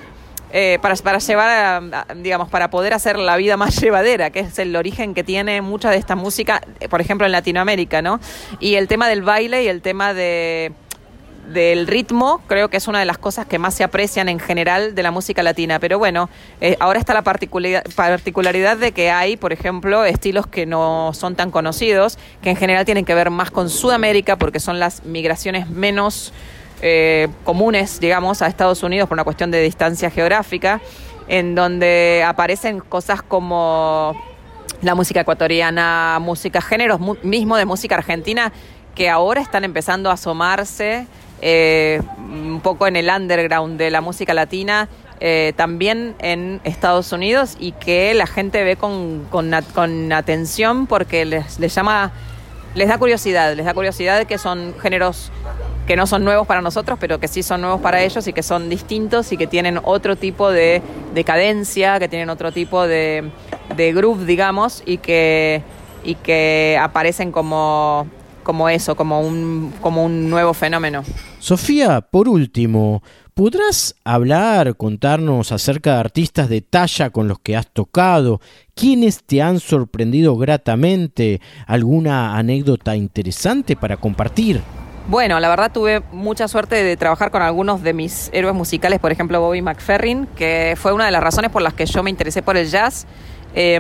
eh, 0.54 0.80
para, 0.82 0.96
para 0.96 1.18
llevar, 1.20 2.06
digamos, 2.18 2.48
para 2.50 2.70
poder 2.70 2.94
hacer 2.94 3.20
la 3.20 3.36
vida 3.36 3.58
más 3.58 3.76
llevadera, 3.82 4.30
que 4.30 4.40
es 4.42 4.58
el 4.60 4.76
origen 4.76 5.14
que 5.14 5.24
tiene 5.24 5.62
mucha 5.62 5.90
de 5.92 5.98
esta 5.98 6.16
música, 6.16 6.62
eh, 6.80 6.88
por 6.88 7.02
ejemplo, 7.02 7.26
en 7.26 7.34
Latinoamérica, 7.34 8.02
¿no? 8.02 8.20
Y 8.60 8.76
el 8.76 8.88
tema 8.88 9.10
del 9.10 9.24
baile 9.24 9.64
y 9.64 9.68
el 9.68 9.82
tema 9.82 10.14
de, 10.14 10.72
del 11.48 11.88
ritmo, 11.88 12.42
creo 12.48 12.70
que 12.70 12.78
es 12.78 12.88
una 12.88 13.00
de 13.00 13.06
las 13.06 13.18
cosas 13.18 13.46
que 13.46 13.58
más 13.58 13.74
se 13.74 13.84
aprecian 13.84 14.30
en 14.30 14.40
general 14.40 14.96
de 14.96 15.04
la 15.04 15.12
música 15.12 15.44
latina. 15.44 15.80
Pero 15.80 15.98
bueno, 15.98 16.30
eh, 16.62 16.76
ahora 16.80 17.00
está 17.00 17.14
la 17.14 17.22
particularidad, 17.22 18.78
de 18.78 18.92
que 18.92 19.10
hay, 19.12 19.38
por 19.38 19.54
ejemplo, 19.54 20.04
estilos 20.06 20.48
que 20.48 20.66
no 20.66 21.12
son 21.14 21.36
tan 21.36 21.52
conocidos, 21.52 22.18
que 22.42 22.50
en 22.50 22.56
general 22.56 22.86
tienen 22.86 23.06
que 23.06 23.14
ver 23.14 23.30
más 23.30 23.52
con 23.52 23.70
Sudamérica, 23.70 24.36
porque 24.36 24.60
son 24.60 24.80
las 24.80 25.06
migraciones 25.06 25.70
menos 25.70 26.34
eh, 26.82 27.30
comunes, 27.44 28.00
digamos, 28.00 28.42
a 28.42 28.48
Estados 28.48 28.84
Unidos 28.84 29.08
por 29.08 29.16
una 29.16 29.24
cuestión 29.24 29.50
de 29.50 29.62
distancia 29.62 30.10
geográfica, 30.10 30.82
en 31.28 31.56
donde 31.56 32.24
aparecen 32.26 32.80
cosas 32.80 33.22
como 33.22 34.14
la 34.82 34.96
música 34.96 35.22
ecuatoriana, 35.22 36.20
música, 36.22 36.62
géneros 36.62 37.00
mismo 37.24 37.58
de 37.58 37.66
música 37.66 37.96
argentina 37.96 38.52
que 38.94 39.10
ahora 39.10 39.42
están 39.42 39.64
empezando 39.64 40.10
a 40.10 40.14
asomarse 40.14 41.08
eh, 41.42 42.02
un 42.20 42.60
poco 42.62 42.88
en 42.88 42.96
el 42.96 43.10
underground 43.10 43.78
de 43.78 43.90
la 43.92 44.02
música 44.02 44.34
latina, 44.34 44.90
eh, 45.20 45.54
también 45.56 46.16
en 46.20 46.62
Estados 46.64 47.12
Unidos 47.12 47.58
y 47.60 47.72
que 47.72 48.14
la 48.14 48.28
gente 48.28 48.64
ve 48.64 48.76
con, 48.76 49.26
con, 49.32 49.54
at- 49.54 49.66
con 49.74 50.12
atención 50.14 50.86
porque 50.88 51.26
les, 51.26 51.60
les 51.60 51.74
llama, 51.74 52.12
les 52.76 52.88
da 52.88 52.98
curiosidad, 53.00 53.56
les 53.56 53.66
da 53.66 53.74
curiosidad 53.74 54.26
que 54.28 54.38
son 54.38 54.76
géneros 54.80 55.32
que 55.88 55.96
no 55.96 56.06
son 56.06 56.26
nuevos 56.26 56.46
para 56.46 56.62
nosotros, 56.62 56.98
pero 57.00 57.18
que 57.18 57.30
sí 57.30 57.42
son 57.44 57.62
nuevos 57.62 57.80
para 57.80 58.02
ellos 58.04 58.28
y 58.28 58.34
que 58.34 58.44
son 58.44 58.68
distintos 58.70 59.32
y 59.32 59.38
que 59.38 59.48
tienen 59.48 59.80
otro 59.84 60.18
tipo 60.18 60.52
de, 60.52 60.82
de 61.14 61.24
cadencia, 61.24 61.98
que 61.98 62.10
tienen 62.10 62.30
otro 62.30 62.52
tipo 62.52 62.86
de, 62.86 63.32
de 63.76 63.94
groove, 63.94 64.26
digamos, 64.26 64.84
y 64.86 64.98
que, 64.98 65.62
y 66.04 66.16
que 66.16 66.78
aparecen 66.80 67.32
como, 67.32 68.06
como 68.48 68.70
eso, 68.70 68.96
como 68.96 69.20
un, 69.20 69.74
como 69.82 70.06
un 70.06 70.30
nuevo 70.30 70.54
fenómeno. 70.54 71.04
Sofía, 71.38 72.00
por 72.00 72.30
último, 72.30 73.04
¿podrás 73.34 73.94
hablar, 74.06 74.78
contarnos 74.78 75.52
acerca 75.52 75.96
de 75.96 76.00
artistas 76.00 76.48
de 76.48 76.62
talla 76.62 77.10
con 77.10 77.28
los 77.28 77.40
que 77.40 77.58
has 77.58 77.68
tocado? 77.68 78.40
¿Quiénes 78.74 79.26
te 79.26 79.42
han 79.42 79.60
sorprendido 79.60 80.38
gratamente? 80.38 81.42
¿Alguna 81.66 82.38
anécdota 82.38 82.96
interesante 82.96 83.76
para 83.76 83.98
compartir? 83.98 84.62
Bueno, 85.10 85.42
la 85.42 85.50
verdad 85.50 85.72
tuve 85.74 86.02
mucha 86.14 86.48
suerte 86.48 86.82
de 86.82 86.96
trabajar 86.96 87.32
con 87.32 87.42
algunos 87.42 87.84
de 87.84 87.94
mis 87.94 88.30
héroes 88.32 88.56
musicales, 88.56 89.00
por 89.00 89.12
ejemplo 89.12 89.42
Bobby 89.42 89.62
McFerrin, 89.62 90.26
que 90.38 90.76
fue 90.78 90.94
una 90.94 91.06
de 91.06 91.12
las 91.12 91.22
razones 91.22 91.52
por 91.52 91.62
las 91.62 91.74
que 91.74 91.86
yo 91.86 92.02
me 92.02 92.10
interesé 92.10 92.42
por 92.42 92.56
el 92.56 92.70
jazz. 92.70 93.08
Eh, 93.56 93.80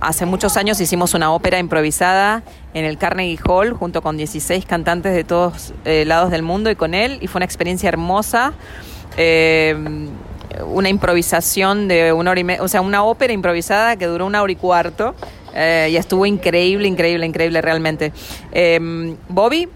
hace 0.00 0.26
muchos 0.26 0.56
años 0.56 0.80
hicimos 0.80 1.14
una 1.14 1.32
ópera 1.32 1.58
improvisada 1.58 2.42
en 2.74 2.84
el 2.84 2.98
Carnegie 2.98 3.38
Hall 3.44 3.72
junto 3.72 4.02
con 4.02 4.16
16 4.16 4.66
cantantes 4.66 5.14
de 5.14 5.24
todos 5.24 5.72
eh, 5.84 6.04
lados 6.06 6.30
del 6.30 6.42
mundo 6.42 6.70
y 6.70 6.76
con 6.76 6.94
él, 6.94 7.18
y 7.20 7.26
fue 7.26 7.38
una 7.38 7.44
experiencia 7.44 7.88
hermosa. 7.88 8.52
Eh, 9.16 9.74
una 10.64 10.88
improvisación 10.88 11.88
de 11.88 12.12
una 12.12 12.30
hora 12.30 12.40
y 12.40 12.44
media, 12.44 12.62
o 12.62 12.68
sea, 12.68 12.80
una 12.80 13.04
ópera 13.04 13.32
improvisada 13.32 13.96
que 13.96 14.06
duró 14.06 14.26
una 14.26 14.42
hora 14.42 14.52
y 14.52 14.56
cuarto. 14.56 15.14
eh, 15.58 15.88
y 15.90 15.96
estuvo 15.96 16.26
increíble, 16.26 16.86
increíble, 16.86 17.24
increíble 17.24 17.62
realmente. 17.62 18.12
Eh, 18.52 19.16
Bobby 19.28 19.68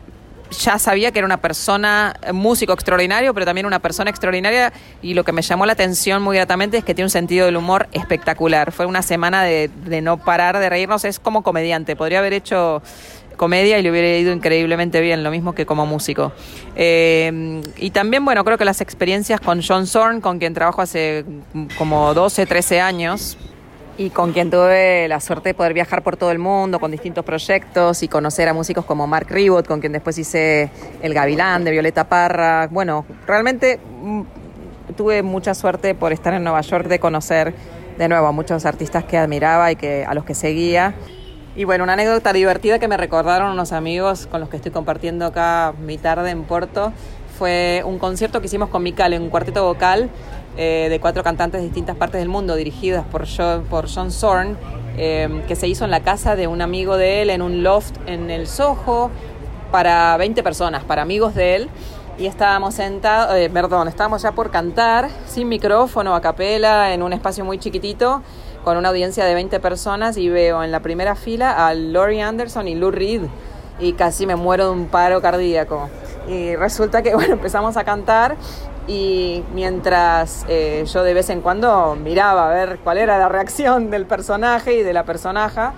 ya 0.50 0.78
sabía 0.78 1.12
que 1.12 1.18
era 1.18 1.26
una 1.26 1.40
persona, 1.40 2.14
eh, 2.22 2.32
músico 2.32 2.72
extraordinario, 2.72 3.32
pero 3.34 3.46
también 3.46 3.66
una 3.66 3.78
persona 3.78 4.10
extraordinaria 4.10 4.72
y 5.02 5.14
lo 5.14 5.24
que 5.24 5.32
me 5.32 5.42
llamó 5.42 5.66
la 5.66 5.72
atención 5.72 6.22
muy 6.22 6.36
gratamente 6.36 6.78
es 6.78 6.84
que 6.84 6.94
tiene 6.94 7.06
un 7.06 7.10
sentido 7.10 7.46
del 7.46 7.56
humor 7.56 7.88
espectacular. 7.92 8.72
Fue 8.72 8.86
una 8.86 9.02
semana 9.02 9.42
de, 9.44 9.70
de 9.86 10.00
no 10.00 10.18
parar 10.18 10.58
de 10.58 10.68
reírnos, 10.68 11.04
es 11.04 11.18
como 11.18 11.42
comediante, 11.42 11.96
podría 11.96 12.18
haber 12.18 12.32
hecho 12.32 12.82
comedia 13.40 13.78
y 13.78 13.82
le 13.82 13.90
hubiera 13.90 14.18
ido 14.18 14.34
increíblemente 14.34 15.00
bien, 15.00 15.24
lo 15.24 15.30
mismo 15.30 15.54
que 15.54 15.64
como 15.64 15.86
músico. 15.86 16.30
Eh, 16.76 17.62
y 17.78 17.90
también, 17.90 18.22
bueno, 18.22 18.44
creo 18.44 18.58
que 18.58 18.66
las 18.66 18.82
experiencias 18.82 19.40
con 19.40 19.62
John 19.66 19.86
Zorn, 19.86 20.20
con 20.20 20.38
quien 20.38 20.52
trabajo 20.52 20.82
hace 20.82 21.24
como 21.78 22.12
12, 22.12 22.44
13 22.44 22.82
años, 22.82 23.38
y 23.98 24.10
con 24.10 24.32
quien 24.32 24.50
tuve 24.50 25.08
la 25.08 25.20
suerte 25.20 25.50
de 25.50 25.54
poder 25.54 25.74
viajar 25.74 26.02
por 26.02 26.16
todo 26.16 26.30
el 26.30 26.38
mundo 26.38 26.80
con 26.80 26.90
distintos 26.90 27.24
proyectos 27.24 28.02
y 28.02 28.08
conocer 28.08 28.48
a 28.48 28.54
músicos 28.54 28.84
como 28.84 29.06
Mark 29.06 29.26
Ribot, 29.30 29.66
con 29.66 29.80
quien 29.80 29.92
después 29.92 30.16
hice 30.18 30.70
El 31.02 31.14
Gavilán 31.14 31.64
de 31.64 31.70
Violeta 31.70 32.08
Parra. 32.08 32.68
Bueno, 32.70 33.04
realmente 33.26 33.78
mm, 34.02 34.22
tuve 34.96 35.22
mucha 35.22 35.54
suerte 35.54 35.94
por 35.94 36.12
estar 36.12 36.32
en 36.34 36.44
Nueva 36.44 36.60
York 36.62 36.86
de 36.86 36.98
conocer 36.98 37.54
de 37.98 38.08
nuevo 38.08 38.26
a 38.26 38.32
muchos 38.32 38.64
artistas 38.64 39.04
que 39.04 39.18
admiraba 39.18 39.70
y 39.72 39.76
que 39.76 40.04
a 40.04 40.14
los 40.14 40.24
que 40.24 40.34
seguía. 40.34 40.94
Y 41.56 41.64
bueno, 41.64 41.84
una 41.84 41.94
anécdota 41.94 42.32
divertida 42.32 42.78
que 42.78 42.88
me 42.88 42.96
recordaron 42.96 43.50
unos 43.50 43.72
amigos 43.72 44.26
con 44.26 44.40
los 44.40 44.48
que 44.48 44.56
estoy 44.56 44.72
compartiendo 44.72 45.26
acá 45.26 45.74
mi 45.84 45.98
tarde 45.98 46.30
en 46.30 46.44
Porto 46.44 46.92
fue 47.40 47.82
un 47.86 47.98
concierto 47.98 48.40
que 48.40 48.46
hicimos 48.46 48.68
con 48.68 48.82
Mical 48.82 49.14
en 49.14 49.22
un 49.22 49.30
cuarteto 49.30 49.64
vocal 49.64 50.10
eh, 50.56 50.88
de 50.90 51.00
cuatro 51.00 51.22
cantantes 51.22 51.60
de 51.60 51.66
distintas 51.66 51.96
partes 51.96 52.20
del 52.20 52.28
mundo, 52.28 52.54
dirigidas 52.56 53.04
por, 53.06 53.26
Jo- 53.26 53.62
por 53.70 53.88
John 53.92 54.10
Zorn, 54.10 54.56
eh, 54.96 55.42
que 55.48 55.56
se 55.56 55.68
hizo 55.68 55.84
en 55.84 55.90
la 55.90 56.00
casa 56.00 56.36
de 56.36 56.46
un 56.46 56.60
amigo 56.62 56.96
de 56.96 57.22
él, 57.22 57.30
en 57.30 57.42
un 57.42 57.62
loft 57.62 57.94
en 58.06 58.30
el 58.30 58.46
Soho, 58.46 59.10
para 59.70 60.16
20 60.16 60.42
personas, 60.42 60.84
para 60.84 61.02
amigos 61.02 61.34
de 61.34 61.56
él. 61.56 61.68
Y 62.18 62.26
estábamos 62.26 62.74
sentados, 62.74 63.34
eh, 63.36 63.48
perdón, 63.50 63.88
estábamos 63.88 64.20
ya 64.22 64.32
por 64.32 64.50
cantar, 64.50 65.08
sin 65.26 65.48
micrófono, 65.48 66.14
a 66.14 66.20
capela, 66.20 66.92
en 66.92 67.02
un 67.02 67.12
espacio 67.14 67.44
muy 67.46 67.58
chiquitito, 67.58 68.22
con 68.64 68.76
una 68.76 68.90
audiencia 68.90 69.24
de 69.24 69.32
20 69.32 69.58
personas, 69.60 70.18
y 70.18 70.28
veo 70.28 70.62
en 70.62 70.70
la 70.70 70.80
primera 70.80 71.14
fila 71.14 71.66
a 71.66 71.72
Laurie 71.72 72.20
Anderson 72.20 72.68
y 72.68 72.74
Lou 72.74 72.90
Reed, 72.90 73.22
y 73.78 73.94
casi 73.94 74.26
me 74.26 74.36
muero 74.36 74.66
de 74.66 74.72
un 74.72 74.86
paro 74.88 75.22
cardíaco. 75.22 75.88
Y 76.28 76.54
resulta 76.56 77.00
que, 77.00 77.14
bueno, 77.14 77.32
empezamos 77.34 77.78
a 77.78 77.84
cantar, 77.84 78.36
y 78.90 79.44
mientras 79.54 80.44
eh, 80.48 80.84
yo 80.92 81.04
de 81.04 81.14
vez 81.14 81.30
en 81.30 81.42
cuando 81.42 81.94
miraba 81.94 82.50
a 82.50 82.52
ver 82.52 82.80
cuál 82.82 82.98
era 82.98 83.20
la 83.20 83.28
reacción 83.28 83.88
del 83.88 84.04
personaje 84.04 84.74
y 84.74 84.82
de 84.82 84.92
la 84.92 85.04
personaja, 85.04 85.74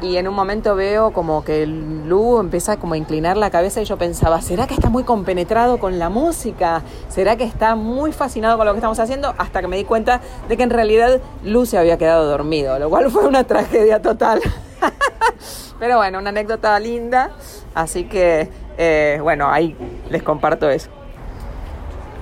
y 0.00 0.16
en 0.16 0.26
un 0.26 0.34
momento 0.34 0.74
veo 0.74 1.12
como 1.12 1.44
que 1.44 1.66
Lu 1.66 2.40
empieza 2.40 2.78
como 2.78 2.94
a 2.94 2.96
inclinar 2.96 3.36
la 3.36 3.50
cabeza 3.50 3.82
y 3.82 3.84
yo 3.84 3.98
pensaba, 3.98 4.40
¿será 4.40 4.66
que 4.66 4.72
está 4.72 4.88
muy 4.88 5.04
compenetrado 5.04 5.78
con 5.78 5.98
la 5.98 6.08
música? 6.08 6.80
¿Será 7.08 7.36
que 7.36 7.44
está 7.44 7.74
muy 7.74 8.12
fascinado 8.12 8.56
con 8.56 8.64
lo 8.66 8.72
que 8.72 8.78
estamos 8.78 8.98
haciendo? 8.98 9.34
Hasta 9.36 9.60
que 9.60 9.68
me 9.68 9.76
di 9.76 9.84
cuenta 9.84 10.22
de 10.48 10.56
que 10.56 10.62
en 10.62 10.70
realidad 10.70 11.20
Lu 11.42 11.66
se 11.66 11.76
había 11.76 11.98
quedado 11.98 12.26
dormido, 12.26 12.78
lo 12.78 12.88
cual 12.88 13.10
fue 13.10 13.26
una 13.26 13.44
tragedia 13.44 14.00
total. 14.00 14.40
Pero 15.78 15.98
bueno, 15.98 16.18
una 16.18 16.30
anécdota 16.30 16.80
linda, 16.80 17.32
así 17.74 18.04
que 18.04 18.48
eh, 18.78 19.18
bueno, 19.22 19.50
ahí 19.50 19.76
les 20.08 20.22
comparto 20.22 20.70
eso. 20.70 21.03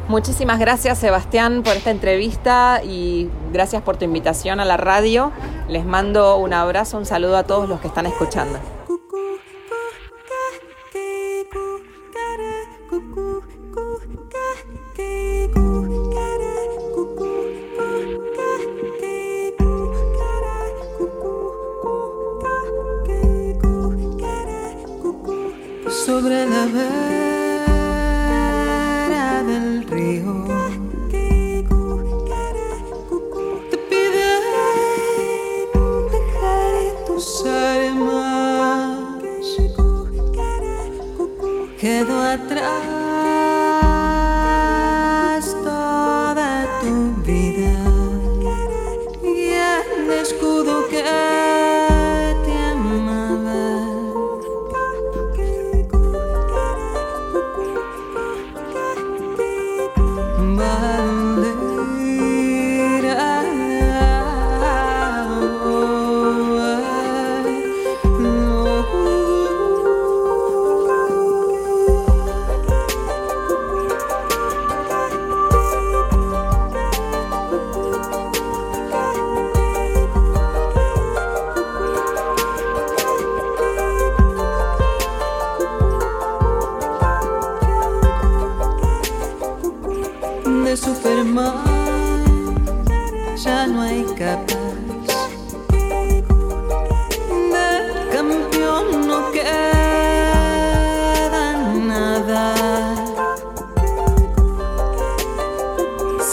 Muchísimas 0.08 0.58
gracias 0.58 0.98
Sebastián 0.98 1.62
por 1.62 1.76
esta 1.76 1.90
entrevista 1.90 2.82
y 2.84 3.30
gracias 3.52 3.82
por 3.82 3.96
tu 3.96 4.04
invitación 4.04 4.60
a 4.60 4.64
la 4.64 4.76
radio. 4.76 5.32
Les 5.68 5.84
mando 5.84 6.36
un 6.36 6.52
abrazo, 6.52 6.98
un 6.98 7.06
saludo 7.06 7.36
a 7.36 7.44
todos 7.44 7.68
los 7.68 7.80
que 7.80 7.86
están 7.86 8.06
escuchando. 8.06 8.58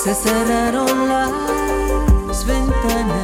Se 0.10 0.16
cerraron 0.16 1.08
las 1.08 2.44
ventanas 2.44 3.19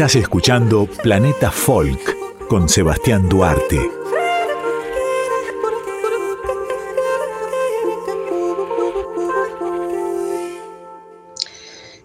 Estás 0.00 0.16
escuchando 0.16 0.86
Planeta 1.02 1.50
Folk 1.50 2.16
con 2.48 2.70
Sebastián 2.70 3.28
Duarte. 3.28 3.78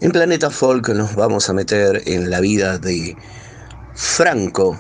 En 0.02 0.12
Planeta 0.12 0.50
Folk 0.50 0.90
nos 0.90 1.16
vamos 1.16 1.50
a 1.50 1.54
meter 1.54 2.02
en 2.06 2.30
la 2.30 2.42
vida 2.42 2.78
de 2.80 3.16
Franco 3.94 4.78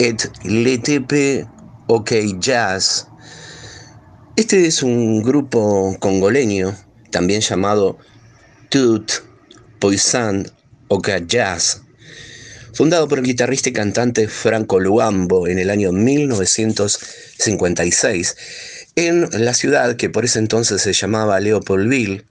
et 0.00 0.28
Letepe 0.42 1.46
OK 1.86 2.10
Jazz. 2.40 3.06
Este 4.34 4.66
es 4.66 4.82
un 4.82 5.22
grupo 5.22 5.96
congoleño, 6.00 6.74
también 7.12 7.42
llamado 7.42 7.96
Tut 8.70 9.12
Poisson 9.78 10.50
OK 10.88 11.10
Jazz, 11.28 11.82
fundado 12.72 13.08
por 13.08 13.18
el 13.18 13.24
guitarrista 13.24 13.68
y 13.68 13.72
cantante 13.72 14.28
Franco 14.28 14.78
Luambo 14.80 15.48
en 15.48 15.58
el 15.58 15.68
año 15.70 15.92
1956, 15.92 18.36
en 18.96 19.28
la 19.32 19.54
ciudad 19.54 19.96
que 19.96 20.10
por 20.10 20.24
ese 20.24 20.38
entonces 20.38 20.82
se 20.82 20.92
llamaba 20.92 21.40
Leopoldville, 21.40 22.24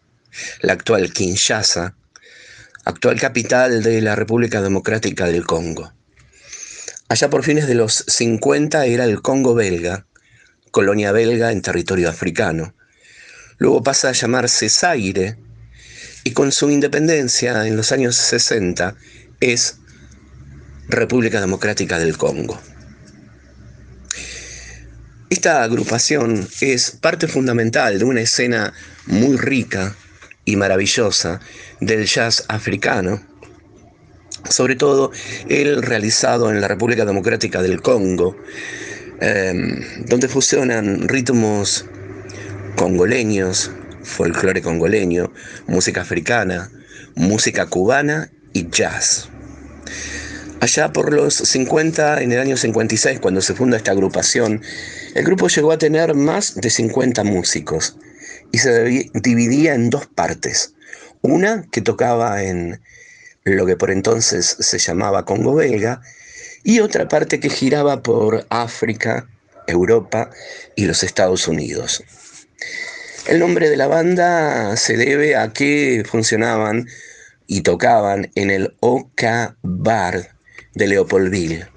la 0.62 0.74
actual 0.74 1.12
Kinshasa, 1.12 1.96
actual 2.86 3.20
capital 3.20 3.84
de 3.84 4.02
la 4.02 4.16
República 4.16 4.62
Democrática 4.62 5.26
del 5.26 5.46
Congo. 5.46 5.92
Allá 7.08 7.30
por 7.30 7.44
fines 7.44 7.68
de 7.68 7.76
los 7.76 8.06
50 8.08 8.86
era 8.86 9.06
el 9.06 9.22
Congo 9.22 9.56
belga, 9.56 10.06
colonia 10.72 11.12
belga 11.12 11.52
en 11.52 11.62
territorio 11.62 12.10
africano. 12.10 12.74
Luego 13.58 13.84
pasa 13.84 14.10
a 14.10 14.14
llamarse 14.14 14.70
Zaire 14.70 15.38
y 16.24 16.32
con 16.32 16.52
su 16.52 16.70
independencia 16.70 17.68
en 17.68 17.76
los 17.76 17.92
años 17.92 18.16
60 18.16 18.96
es 19.40 19.79
República 20.90 21.40
Democrática 21.40 22.00
del 22.00 22.18
Congo. 22.18 22.60
Esta 25.30 25.62
agrupación 25.62 26.48
es 26.62 26.92
parte 26.92 27.28
fundamental 27.28 28.00
de 28.00 28.06
una 28.06 28.22
escena 28.22 28.74
muy 29.06 29.38
rica 29.38 29.96
y 30.46 30.56
maravillosa 30.56 31.40
del 31.80 32.08
jazz 32.08 32.44
africano, 32.48 33.22
sobre 34.50 34.76
todo 34.76 35.12
el 35.48 35.84
realizado 35.84 36.50
en 36.50 36.60
la 36.60 36.68
República 36.68 37.06
Democrática 37.06 37.62
del 37.62 37.84
Congo, 37.84 38.36
em, 39.22 40.06
donde 40.08 40.28
fusionan 40.28 41.08
ritmos 41.08 41.86
congoleños, 42.76 43.72
folclore 44.04 44.64
congoleño, 44.64 45.32
música 45.68 46.02
africana, 46.02 46.72
música 47.16 47.68
cubana 47.68 48.32
y 48.54 48.68
jazz. 48.72 49.29
Allá 50.62 50.92
por 50.92 51.14
los 51.14 51.36
50, 51.36 52.22
en 52.22 52.34
el 52.34 52.40
año 52.40 52.58
56, 52.58 53.22
cuando 53.22 53.42
se 53.42 53.54
funda 53.54 53.78
esta 53.78 53.92
agrupación, 53.92 54.62
el 55.16 55.24
grupo 55.24 55.48
llegó 55.48 55.72
a 55.72 55.78
tener 55.78 56.16
más 56.16 56.56
de 56.56 56.70
50 56.70 57.24
músicos 57.24 57.96
y 58.52 58.58
se 58.58 59.10
dividía 59.14 59.74
en 59.74 59.90
dos 59.90 60.08
partes. 60.08 60.74
Una 61.22 61.66
que 61.72 61.80
tocaba 61.80 62.44
en 62.44 62.82
lo 63.46 63.66
que 63.66 63.78
por 63.78 63.90
entonces 63.90 64.58
se 64.60 64.80
llamaba 64.80 65.24
Congo 65.24 65.56
belga 65.56 66.02
y 66.66 66.82
otra 66.82 67.08
parte 67.08 67.40
que 67.40 67.50
giraba 67.50 68.04
por 68.04 68.46
África, 68.50 69.30
Europa 69.66 70.30
y 70.76 70.86
los 70.86 71.04
Estados 71.04 71.48
Unidos. 71.48 72.04
El 73.28 73.40
nombre 73.40 73.70
de 73.70 73.78
la 73.78 73.88
banda 73.88 74.76
se 74.76 74.98
debe 74.98 75.38
a 75.38 75.54
que 75.54 76.04
funcionaban 76.06 76.90
y 77.48 77.62
tocaban 77.62 78.30
en 78.36 78.52
el 78.52 78.76
OK 78.82 79.24
Bar 79.62 80.39
de 80.74 80.88
Leopoldville. 80.88 81.68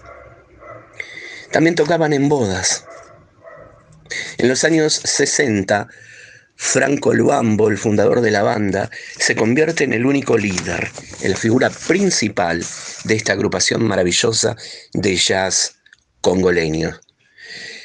También 1.51 1.75
tocaban 1.75 2.13
en 2.13 2.29
bodas. 2.29 2.85
En 4.39 4.49
los 4.49 4.65
años 4.65 4.95
60, 4.95 5.89
Franco 6.57 7.13
Luambo, 7.13 7.69
el 7.69 7.79
fundador 7.79 8.21
de 8.21 8.31
la 8.31 8.43
banda, 8.43 8.91
se 9.19 9.35
convierte 9.35 9.85
en 9.85 9.93
el 9.93 10.07
único 10.07 10.39
líder, 10.39 10.91
en 11.21 11.31
la 11.33 11.37
figura 11.37 11.71
principal 11.71 12.65
de 13.05 13.15
esta 13.15 13.33
agrupación 13.33 13.85
maravillosa 13.85 14.57
de 14.93 15.17
jazz 15.17 15.77
congoleño. 16.21 16.99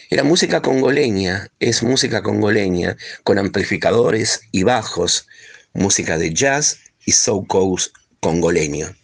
Era 0.10 0.24
música 0.24 0.62
congoleña, 0.62 1.50
es 1.60 1.84
música 1.84 2.22
congoleña, 2.22 2.96
con 3.24 3.38
amplificadores 3.38 4.42
y 4.52 4.64
bajos, 4.64 5.28
música 5.74 6.18
de 6.18 6.34
jazz 6.34 6.80
y 7.06 7.12
soul 7.12 7.46
congoleño. 8.20 8.97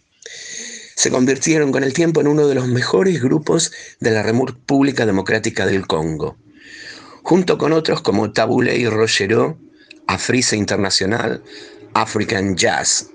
Se 0.94 1.10
convirtieron 1.10 1.72
con 1.72 1.84
el 1.84 1.92
tiempo 1.92 2.20
en 2.20 2.28
uno 2.28 2.46
de 2.46 2.54
los 2.54 2.68
mejores 2.68 3.22
grupos 3.22 3.72
de 4.00 4.10
la 4.10 4.22
República 4.22 5.06
Democrática 5.06 5.66
del 5.66 5.86
Congo, 5.86 6.36
junto 7.22 7.58
con 7.58 7.72
otros 7.72 8.00
como 8.02 8.32
Tabule 8.32 8.76
y 8.76 8.88
Rogeró, 8.88 9.58
Afrisa 10.06 10.56
Internacional, 10.56 11.42
African 11.94 12.56
Jazz. 12.56 13.08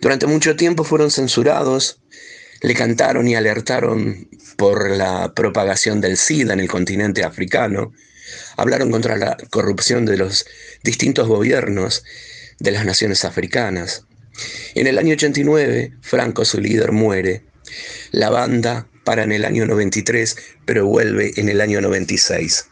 Durante 0.00 0.26
mucho 0.26 0.56
tiempo 0.56 0.84
fueron 0.84 1.10
censurados 1.10 2.00
le 2.60 2.74
cantaron 2.74 3.28
y 3.28 3.36
alertaron 3.36 4.28
por 4.56 4.90
la 4.90 5.32
propagación 5.34 6.00
del 6.00 6.16
SIDA 6.16 6.54
en 6.54 6.60
el 6.60 6.68
continente 6.68 7.24
africano, 7.24 7.92
hablaron 8.56 8.90
contra 8.90 9.16
la 9.16 9.36
corrupción 9.50 10.04
de 10.04 10.16
los 10.16 10.46
distintos 10.82 11.28
gobiernos 11.28 12.04
de 12.58 12.72
las 12.72 12.84
naciones 12.84 13.24
africanas. 13.24 14.04
En 14.74 14.86
el 14.86 14.98
año 14.98 15.14
89, 15.14 15.92
Franco, 16.00 16.44
su 16.44 16.60
líder, 16.60 16.92
muere. 16.92 17.44
La 18.12 18.30
banda 18.30 18.88
para 19.04 19.22
en 19.22 19.32
el 19.32 19.44
año 19.44 19.66
93, 19.66 20.36
pero 20.64 20.86
vuelve 20.86 21.32
en 21.36 21.48
el 21.48 21.60
año 21.60 21.80
96. 21.80 22.66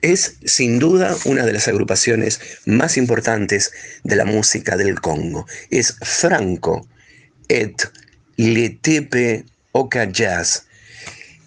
Es 0.00 0.36
sin 0.44 0.78
duda 0.78 1.16
una 1.24 1.44
de 1.44 1.52
las 1.52 1.68
agrupaciones 1.68 2.40
más 2.66 2.96
importantes 2.96 3.72
de 4.04 4.16
la 4.16 4.24
música 4.24 4.76
del 4.76 5.00
Congo. 5.00 5.46
Es 5.70 5.96
Franco 6.02 6.86
et 7.48 7.82
le 8.36 8.68
Tepe 8.68 9.44
Oka 9.72 10.04
Jazz 10.04 10.66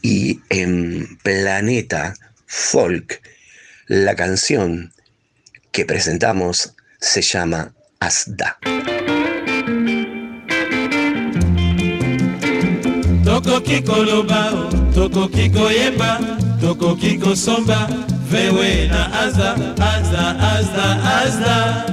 y 0.02 0.42
en 0.50 1.18
Planeta 1.24 2.16
Folk 2.48 3.22
la 3.88 4.16
canción 4.16 4.94
que 5.72 5.86
presentamos 5.86 6.76
se 7.00 7.22
llama 7.22 7.74
Asda. 8.00 8.58
Tokoki 13.32 13.82
koloba 13.82 14.52
tokoki 14.96 15.50
koyemba 15.50 16.20
tokoki 16.62 17.18
kosomba 17.18 17.88
vewe 18.32 18.88
na 18.88 19.04
azda 19.24 19.56
azda 19.92 20.24
azda 20.54 20.86
azda 21.24 21.86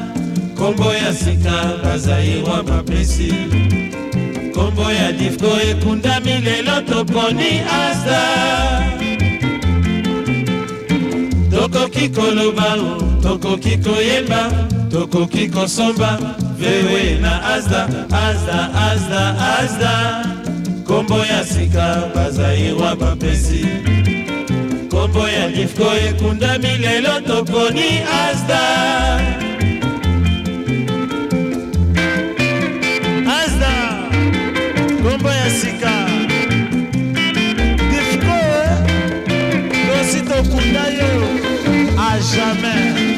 kombo 0.58 0.92
ya 0.92 1.14
sika 1.14 1.78
bazayirwa 1.84 2.62
bapesi. 2.62 3.32
Kombo 4.54 4.90
ya 4.92 5.12
difko 5.12 5.46
ekundami 5.70 6.40
lelo 6.40 6.80
toponi 6.88 7.60
azda 7.82 8.20
tokoki 11.50 12.08
koloba 12.08 12.76
tokoki 13.22 13.78
koyemba 13.78 14.50
tokoki 14.90 15.48
kosomba 15.48 16.18
vewe 16.58 17.18
na 17.20 17.54
azda 17.54 17.88
azda 18.10 18.58
azda 18.90 19.22
azda 19.58 20.37
kombo 20.88 21.18
ya 21.18 21.44
sika 21.44 22.10
bazayirwa 22.14 22.96
bapesi. 22.96 23.66
Kombo 24.90 25.28
ya 25.28 25.48
difko 25.48 25.84
ekundami 26.08 26.68
lelo 26.78 27.20
toponi 27.20 27.90
azda 28.24 28.62
azda 33.40 33.72
kombo 35.02 35.28
ya 35.28 35.50
sika. 35.50 35.94
Difko 37.90 38.38
tosi 39.86 40.20
tokunda 40.28 40.84
yo 40.98 41.10
a 41.98 42.18
jamais 42.30 43.17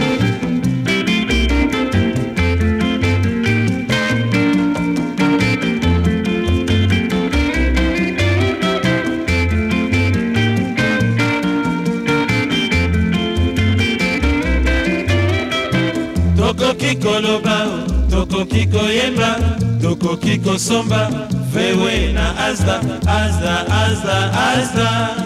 tokoki 16.80 16.96
koloba 16.96 17.66
tokoki 18.10 18.66
koyemba 18.66 19.36
tokoki 19.82 20.38
kosomba 20.38 21.10
vewe 21.52 22.12
na 22.12 22.34
azda 22.46 22.80
azda 23.06 23.66
azda 23.68 24.32
azda 24.32 25.16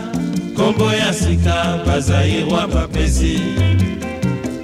kombo 0.57 0.93
ya 0.93 1.13
sika 1.13 1.79
bazayirwa 1.87 2.67
bapesi. 2.67 3.39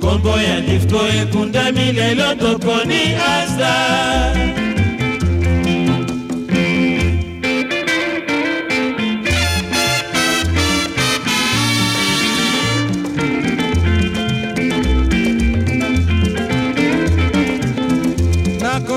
Kombo 0.01 0.31
ya 0.31 0.61
difko 0.61 0.99
ekundami 1.23 1.93
lelo 1.93 2.35
toponi 2.35 3.15
azda 3.15 4.60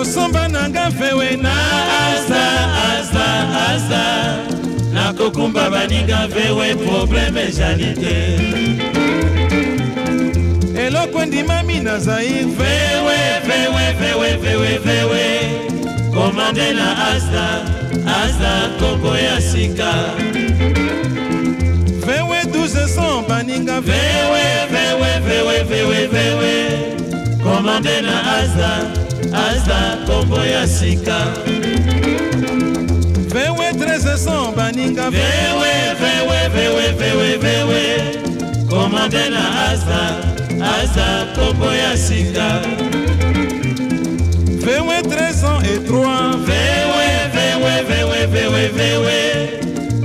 nanga 0.04 0.92
fewe 0.92 1.38
na 1.38 1.54
asa 2.12 2.44
asa 2.92 3.28
asa 3.70 4.38
nakokumba 4.94 5.70
baninga 5.70 6.28
vewe 6.28 6.76
probleme 6.76 7.42
ezali 7.48 7.94
te. 7.94 8.38
Eloko 10.76 11.22
endimami 11.24 11.80
na 11.80 12.00
zair 12.00 12.46
vewe 12.46 13.18
vewe 13.48 13.94
vewe 14.00 14.38
vewe 14.38 14.78
vewe 14.78 15.26
komande 16.14 16.74
na 16.74 17.08
asa 17.08 17.64
asa 18.06 18.70
koko 18.80 19.16
ya 19.18 19.42
sika. 19.42 19.94
Vewe 22.06 22.44
1200 22.44 23.28
baninga 23.28 23.82
vewe 23.82 24.44
vewe 24.70 25.20
vewe 25.28 25.64
vewe 25.64 26.08
vewe 26.08 26.54
komande 27.44 28.02
na 28.02 28.38
asa 28.38 29.04
asa 29.34 29.98
koko 30.06 30.44
ya 30.46 30.68
sika. 30.68 31.20
Vewe 33.34 33.72
1300 33.74 34.56
baninga 34.56 35.10
vewe. 35.10 35.74
Vewe 36.00 36.50
vewe 36.56 36.92
vewe 36.92 37.38
vewe 37.38 37.84
komande 38.70 39.30
na 39.30 39.70
asa 39.72 40.02
asa 40.62 41.26
koko 41.36 41.74
ya 41.74 41.98
sika. 41.98 42.62
Vewe 44.66 45.02
1300 45.02 45.64
et 45.66 45.90
3 45.90 46.38
vewe 46.38 47.08
vewe 47.34 47.84
vewe 47.84 48.26
vewe 48.28 48.68
vewe. 48.68 49.20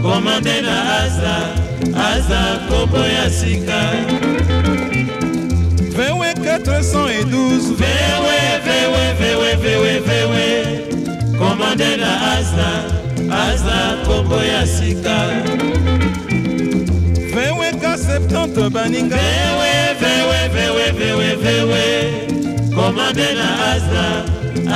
Komande 0.02 0.60
na 0.62 0.98
asa 0.98 1.36
asa 1.94 2.60
koko 2.68 2.98
ya 2.98 3.30
sika. 3.30 3.80
vewe 4.48 4.57
412 6.64 7.76
vewe 7.76 8.38
vewe 8.64 9.14
vewe 9.20 9.54
vewe 9.56 10.00
vewe. 10.00 10.48
Komande 11.38 11.96
na 11.96 12.32
asa 12.32 12.84
asa 13.30 13.96
koko 14.06 14.42
ya 14.42 14.66
sika. 14.66 15.18
Vewe 17.34 17.72
ka 17.80 17.96
70 17.96 18.70
baninga. 18.70 19.16
Vewe 19.16 19.94
vewe 20.00 20.48
vewe 20.48 20.90
vewe 20.92 21.36
vewe. 21.36 21.84
Komande 22.74 23.34
na 23.34 23.48
asa 23.72 24.24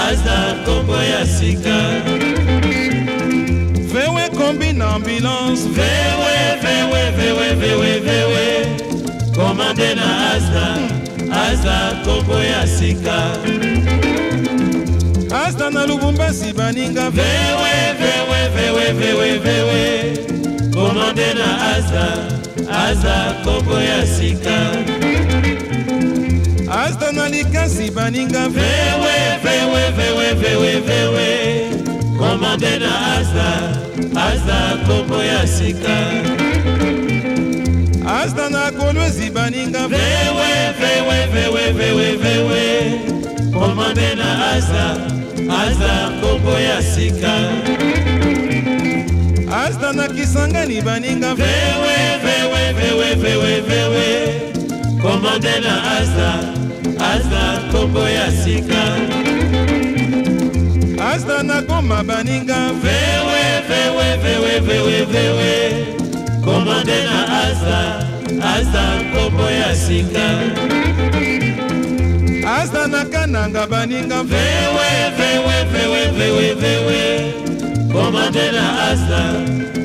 asa 0.08 0.54
koko 0.64 0.96
ya 1.02 1.26
sika. 1.26 1.78
Vewe 3.92 4.28
kombi 4.38 4.72
na 4.72 4.94
ambulance. 4.94 5.62
Vewe 5.68 6.34
vewe 6.62 7.10
vewe 7.10 7.54
vewe 7.54 7.98
vewe. 8.00 8.66
Komande 9.34 9.94
na 9.94 10.30
asa 10.32 10.78
asa 11.46 11.96
koko 12.04 12.38
ya 12.38 12.66
sika 12.66 13.18
asta 15.44 15.70
na 15.70 15.86
lubumbasi 15.86 16.52
baninga. 16.52 17.10
Vewe 17.10 17.74
vewe 18.00 18.40
vewe 18.54 18.92
vewe 18.92 19.38
vewe. 19.38 19.82
Komande 20.74 21.34
na 21.34 21.48
asa 21.76 22.06
asa 22.70 23.34
koko 23.44 23.80
ya 23.80 24.06
sika 24.06 24.58
asta 26.84 27.12
na 27.12 27.28
likasi 27.28 27.90
baninga. 27.90 28.48
Vewe 28.48 29.16
vewe 29.44 29.82
vewe 29.96 30.34
vewe 30.34 30.80
vewe. 30.80 31.28
Komande 32.18 32.78
na 32.78 32.92
asa 33.16 33.48
asa 34.16 34.76
koko 34.86 35.22
ya 35.22 35.46
sika 35.46 35.96
asta 38.06 38.48
na 38.50 38.70
kolwezi 39.02 39.30
baninga. 39.30 39.88
Vewe 39.88 40.72
vewe 40.80 41.26
vewe 41.32 41.72
vewe 41.72 42.16
vewe. 42.16 43.00
Komande 43.52 44.14
na 44.14 44.50
asa 44.52 44.96
asa 45.50 46.10
koko 46.20 46.58
ya 46.58 46.82
sika. 46.82 47.34
Asta 49.64 49.92
na 49.92 50.08
kisangani 50.08 50.80
baninga. 50.82 51.34
Vewe 51.34 51.96
vewe 52.24 52.72
vewe 52.72 53.14
vewe 53.14 53.60
vewe. 53.60 54.06
Komande 55.02 55.60
na 55.60 55.74
asa 55.98 56.38
asa 56.98 57.62
koko 57.72 58.08
ya 58.08 58.30
sika. 58.32 58.82
Asta 61.12 61.42
na 61.42 61.62
goma 61.62 62.04
baninga. 62.04 62.70
Vewe 62.82 63.42
vewe 63.68 64.16
vewe 64.22 64.60
vewe 64.60 65.04
vewe. 65.04 65.86
Komande 66.44 67.04
na 67.04 67.40
asa 67.42 68.06
aza 68.40 68.82
nkombo 69.00 69.50
ya 69.50 69.74
sika 69.76 70.28
aza 72.60 72.86
nakananga 72.86 73.66
baninga. 73.66 74.22
Vewe 74.22 74.88
vewe 75.18 75.64
vewe 75.72 76.06
vewe 76.18 76.54
vewe. 76.54 77.32
Komandela 77.92 78.82
aza. 78.90 79.22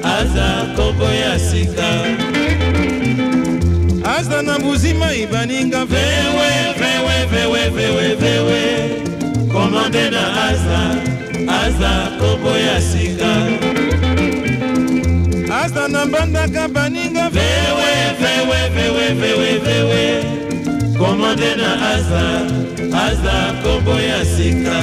Aza 0.03 0.63
nkombo 0.73 1.03
ya 1.05 1.39
sika 1.39 1.89
aza 4.17 4.41
na 4.41 4.59
buzimai 4.59 5.21
e 5.21 5.27
baninga. 5.27 5.85
Vewe 5.85 6.49
vewe 6.79 7.25
vewe 7.31 7.69
vewe 7.69 8.15
vewe. 8.15 8.61
Komandela 9.51 10.43
aza. 10.49 10.81
Aza 11.47 12.09
nkombo 12.15 12.49
ya 12.57 12.81
sika 12.81 13.31
asta 15.63 15.87
na 15.87 16.05
mbandaka 16.05 16.67
baninga. 16.67 17.29
Vewe 17.29 17.91
vewe 18.21 18.69
vewe 18.75 19.13
vewe 19.13 19.57
vewe. 19.65 20.23
Komande 20.97 21.55
na 21.55 21.89
asa 21.91 22.23
asa 23.05 23.53
kombo 23.63 23.91
ya 23.99 24.25
sika. 24.25 24.79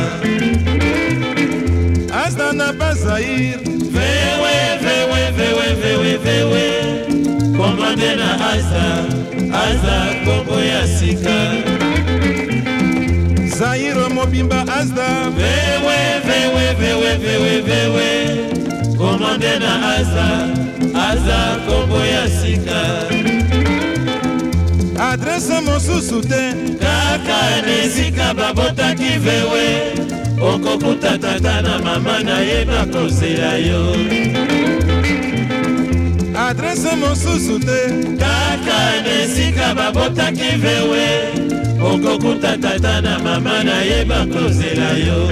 Asta 2.25 2.53
na 2.53 2.73
bazair. 2.73 3.59
Vewe 3.95 4.55
vewe 4.85 5.31
vewe 5.37 5.75
vewe 5.83 6.17
vewe. 6.17 6.65
Komande 7.57 8.17
na 8.17 8.35
asa 8.53 8.87
asa 9.65 10.15
kombo 10.25 10.61
ya 10.61 10.87
sika. 10.87 11.39
Zairo 13.59 14.11
mobimba 14.11 14.61
asda 14.63 15.31
vewe 15.31 15.99
vewe 16.27 16.75
vewe 16.81 17.17
vewe 17.17 17.61
vewe 17.61 18.09
komande 19.15 19.59
na 19.59 19.95
asa 19.95 20.27
asa 20.95 21.61
kombo 21.67 21.99
ya 21.99 22.29
sika. 22.29 22.83
Adrese 24.99 25.61
mosusu 25.61 26.21
te. 26.21 26.55
Kaka 26.81 27.63
na 27.67 27.73
esika 27.85 28.35
babotaki 28.35 29.19
vewe 29.19 29.95
okokuta 30.41 31.19
tata 31.19 31.63
na 31.63 31.79
mama 31.79 32.23
na 32.23 32.39
ye 32.41 32.65
bakozela 32.65 33.57
yo. 33.59 33.95
Adrese 36.35 36.97
mosusu 36.97 37.59
te. 37.59 37.81
Kaka 38.19 39.03
na 39.05 39.23
esika 39.23 39.75
babotaki 39.75 40.57
vewe 40.57 41.07
okokuta 41.81 42.59
tata 42.59 43.01
na 43.01 43.19
mama 43.19 43.65
na 43.65 43.83
ye 43.83 44.05
bakozela 44.05 44.91
yo 45.07 45.29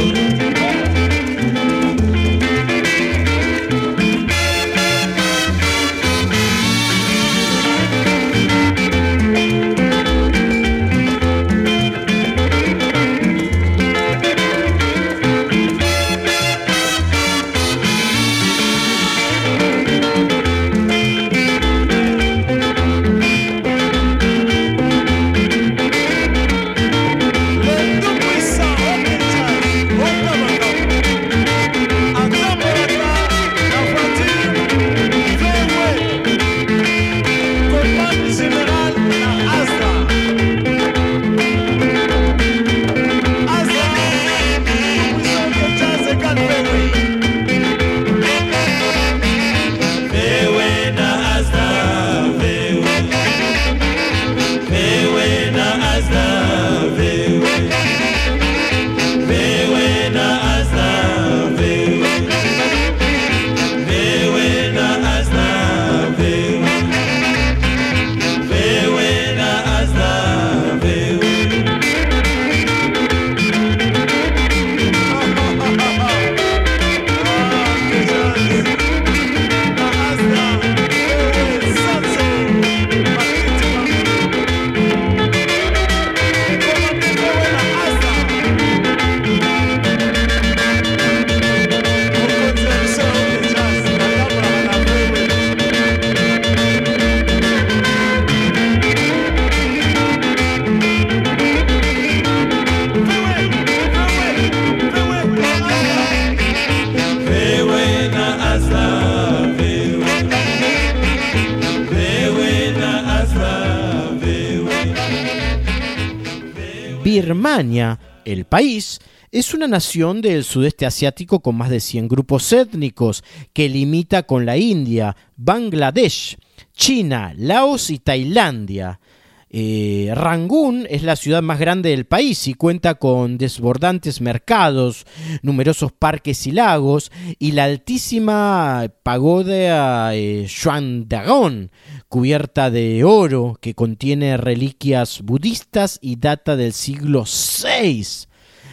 nación 119.73 120.21
del 120.21 120.45
sudeste 120.45 120.85
asiático 120.85 121.41
con 121.41 121.57
más 121.57 121.71
de 121.71 121.81
100 121.81 122.07
grupos 122.07 122.53
étnicos 122.53 123.25
que 123.55 123.71
limita 123.71 124.25
con 124.25 124.45
la 124.45 124.59
India, 124.59 125.17
Bangladesh, 125.37 126.37
China, 126.75 127.33
Laos 127.37 127.89
y 127.89 127.99
Tailandia. 127.99 129.01
Eh, 129.49 130.11
Rangún 130.15 130.87
es 130.91 131.03
la 131.03 131.17
ciudad 131.17 131.43
más 131.43 131.59
grande 131.59 131.89
del 131.89 132.05
país 132.05 132.49
y 132.49 132.55
cuenta 132.55 132.97
con 132.97 133.39
desbordantes 133.39 134.21
mercados, 134.21 135.07
numerosos 135.41 135.91
parques 135.93 136.47
y 136.47 136.53
lagos 136.53 137.11
y 137.39 137.53
la 137.53 137.65
altísima 137.65 138.91
pagoda 139.03 140.15
eh, 140.15 140.47
Xuandagon, 140.49 141.71
cubierta 142.09 142.71
de 142.71 143.05
oro 143.05 143.59
que 143.61 143.75
contiene 143.75 144.37
reliquias 144.37 145.23
budistas 145.23 145.99
y 146.03 146.17
data 146.17 146.57
del 146.57 146.75
siglo 146.75 147.25
VI. 147.25 148.32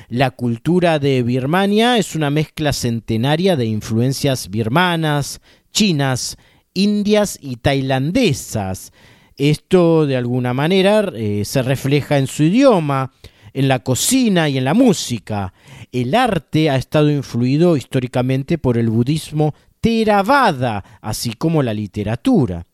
La 0.10 0.32
cultura 0.32 0.97
de 0.97 1.22
Birmania 1.22 1.99
es 1.99 2.16
una 2.16 2.32
mezcla 2.32 2.74
centenaria 2.74 3.55
de 3.55 3.68
influencias 3.68 4.49
birmanas, 4.49 5.39
chinas, 5.72 6.36
indias 6.74 7.38
y 7.39 7.57
tailandesas. 7.57 8.91
Esto 9.38 10.07
de 10.07 10.18
alguna 10.18 10.55
manera 10.55 11.12
eh, 11.16 11.45
se 11.45 11.62
refleja 11.62 12.18
en 12.18 12.26
su 12.26 12.41
idioma, 12.41 13.12
en 13.53 13.68
la 13.68 13.84
cocina 13.84 14.49
y 14.49 14.57
en 14.57 14.66
la 14.66 14.74
música. 14.74 15.53
El 15.91 16.16
arte 16.16 16.72
ha 16.72 16.76
estado 16.76 17.12
influido 17.12 17.78
históricamente 17.78 18.57
por 18.57 18.80
el 18.80 18.89
budismo 18.89 19.53
Theravada, 19.80 20.84
así 21.01 21.34
como 21.34 21.62
la 21.62 21.76
literatura. 21.76 22.66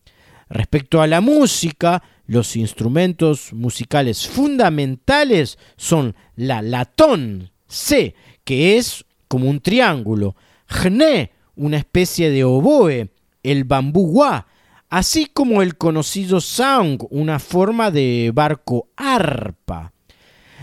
Respecto 0.47 1.01
a 1.01 1.07
la 1.07 1.19
música, 1.19 2.01
los 2.27 2.55
instrumentos 2.55 3.53
musicales 3.53 4.27
fundamentales 4.27 5.57
son 5.77 6.15
la 6.35 6.61
latón, 6.61 7.51
C, 7.67 8.15
que 8.43 8.77
es 8.77 9.05
como 9.27 9.49
un 9.49 9.59
triángulo, 9.59 10.35
jne, 10.67 11.31
una 11.55 11.77
especie 11.77 12.29
de 12.29 12.43
oboe, 12.43 13.09
el 13.43 13.63
bambú 13.63 14.07
gua, 14.07 14.47
así 14.89 15.27
como 15.27 15.61
el 15.61 15.77
conocido 15.77 16.41
Saung, 16.41 16.99
una 17.09 17.39
forma 17.39 17.91
de 17.91 18.31
barco 18.33 18.89
arpa. 18.95 19.93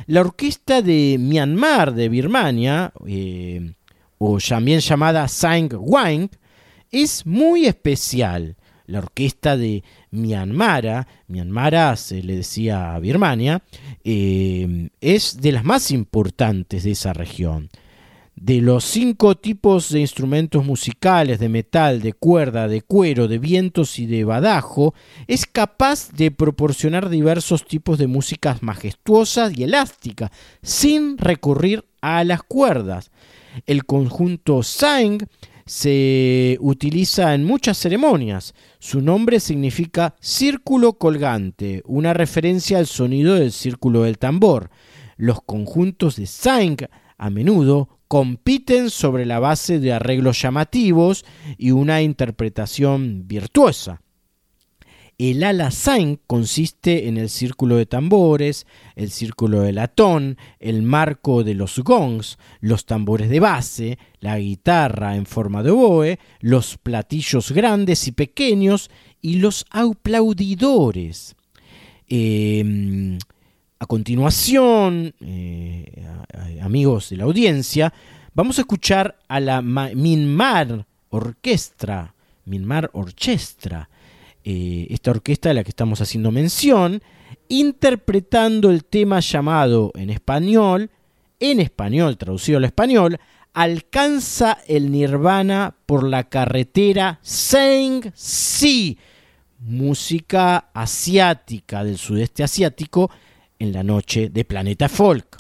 La 0.07 0.21
orquesta 0.21 0.83
de 0.83 1.17
Myanmar 1.19 1.95
de 1.95 2.09
Birmania, 2.09 2.93
eh, 3.07 3.73
o 4.19 4.39
también 4.39 4.81
llamada 4.81 5.29
Sang 5.29 5.71
Wang, 5.79 6.29
es 6.91 7.25
muy 7.25 7.67
especial. 7.67 8.57
La 8.87 8.99
orquesta 8.99 9.57
de 9.57 9.83
Myanmar, 10.11 11.07
Myanmar 11.29 11.97
se 11.97 12.23
le 12.23 12.37
decía 12.37 12.95
a 12.95 12.99
Birmania, 12.99 13.63
eh, 14.05 14.89
es 15.01 15.41
de 15.41 15.53
las 15.53 15.65
más 15.65 15.91
importantes 15.91 16.85
de 16.85 16.93
esa 16.93 17.13
región. 17.13 17.71
De 18.35 18.61
los 18.61 18.85
cinco 18.85 19.37
tipos 19.37 19.91
de 19.91 20.01
instrumentos 20.01 20.65
musicales 20.65 21.39
de 21.39 21.49
metal, 21.49 22.01
de 22.01 22.13
cuerda, 22.13 22.67
de 22.67 22.83
cuero, 22.83 23.29
de 23.29 23.39
vientos 23.39 23.99
y 23.99 24.07
de 24.07 24.25
badajo, 24.25 24.95
es 25.29 25.47
capaz 25.47 26.11
de 26.13 26.31
proporcionar 26.31 27.09
diversos 27.09 27.65
tipos 27.67 27.99
de 27.99 28.07
músicas 28.07 28.63
majestuosas 28.63 29.57
y 29.57 29.65
elásticas, 29.65 30.31
sin 30.63 31.19
recurrir 31.19 31.85
a 32.01 32.25
las 32.25 32.43
cuerdas. 32.43 33.11
El 33.67 33.85
conjunto 33.85 34.63
Sang 34.63 35.19
se 35.73 36.59
utiliza 36.61 37.33
en 37.33 37.45
muchas 37.45 37.79
ceremonias. 37.79 38.53
Su 38.79 39.01
nombre 39.01 39.41
significa 39.41 40.15
círculo 40.21 40.99
colgante, 40.99 41.81
una 41.87 42.13
referencia 42.13 42.77
al 42.77 42.87
sonido 42.87 43.37
del 43.37 43.53
círculo 43.53 44.03
del 44.03 44.19
tambor. 44.19 44.69
Los 45.17 45.41
conjuntos 45.41 46.17
de 46.17 46.27
Sang 46.27 46.77
a 47.17 47.31
menudo 47.31 47.89
compiten 48.07 48.91
sobre 48.91 49.25
la 49.25 49.39
base 49.39 49.81
de 49.81 49.95
arreglos 49.95 50.43
llamativos 50.43 51.25
y 51.57 51.71
una 51.71 52.03
interpretación 52.03 53.27
virtuosa. 53.27 54.02
El 55.19 55.45
ala 55.45 55.71
sain 55.71 56.19
consiste 56.27 57.09
en 57.09 57.17
el 57.17 57.29
círculo 57.29 57.77
de 57.77 57.87
tambores, 57.87 58.67
el 58.97 59.11
círculo 59.11 59.61
de 59.61 59.73
latón, 59.73 60.37
el 60.59 60.83
marco 60.83 61.45
de 61.45 61.55
los 61.55 61.79
gongs, 61.79 62.39
los 62.61 62.87
tambores 62.87 63.31
de 63.31 63.39
base, 63.41 63.99
la 64.21 64.39
guitarra 64.39 65.17
en 65.17 65.27
forma 65.27 65.63
de 65.63 65.71
oboe, 65.71 66.19
los 66.41 66.79
platillos 66.79 67.53
grandes 67.53 68.09
y 68.09 68.13
pequeños 68.13 68.91
y 69.21 69.37
los 69.37 69.65
aplaudidores. 69.71 71.37
Eh, 72.09 73.19
a 73.83 73.87
continuación, 73.87 75.13
eh, 75.21 76.07
amigos 76.61 77.11
de 77.11 77.17
la 77.17 77.25
audiencia, 77.25 77.93
vamos 78.33 78.59
a 78.59 78.61
escuchar 78.63 79.19
a 79.27 79.41
la 79.41 79.61
Minmar 79.61 80.87
Orquestra, 81.11 82.15
Minmar 82.45 82.91
Orchestra, 82.93 83.91
eh, 84.45 84.87
esta 84.91 85.11
orquesta 85.11 85.49
de 85.49 85.55
la 85.55 85.65
que 85.65 85.71
estamos 85.71 86.01
haciendo 86.01 86.31
mención, 86.31 87.03
interpretando 87.49 88.71
el 88.71 88.85
tema 88.85 89.21
llamado 89.21 89.93
en 89.95 90.11
español, 90.11 90.91
en 91.39 91.61
español, 91.61 92.17
traducido 92.17 92.59
al 92.59 92.65
español, 92.65 93.19
alcanza 93.53 94.59
el 94.67 94.91
nirvana 94.91 95.77
por 95.87 96.05
la 96.05 96.25
carretera 96.25 97.19
Sang 97.23 98.13
Si, 98.15 98.99
música 99.59 100.71
asiática 100.73 101.85
del 101.85 101.99
sudeste 101.99 102.43
asiático, 102.43 103.11
en 103.59 103.73
la 103.73 103.83
noche 103.83 104.29
de 104.29 104.45
Planeta 104.45 104.89
Folk. 104.89 105.37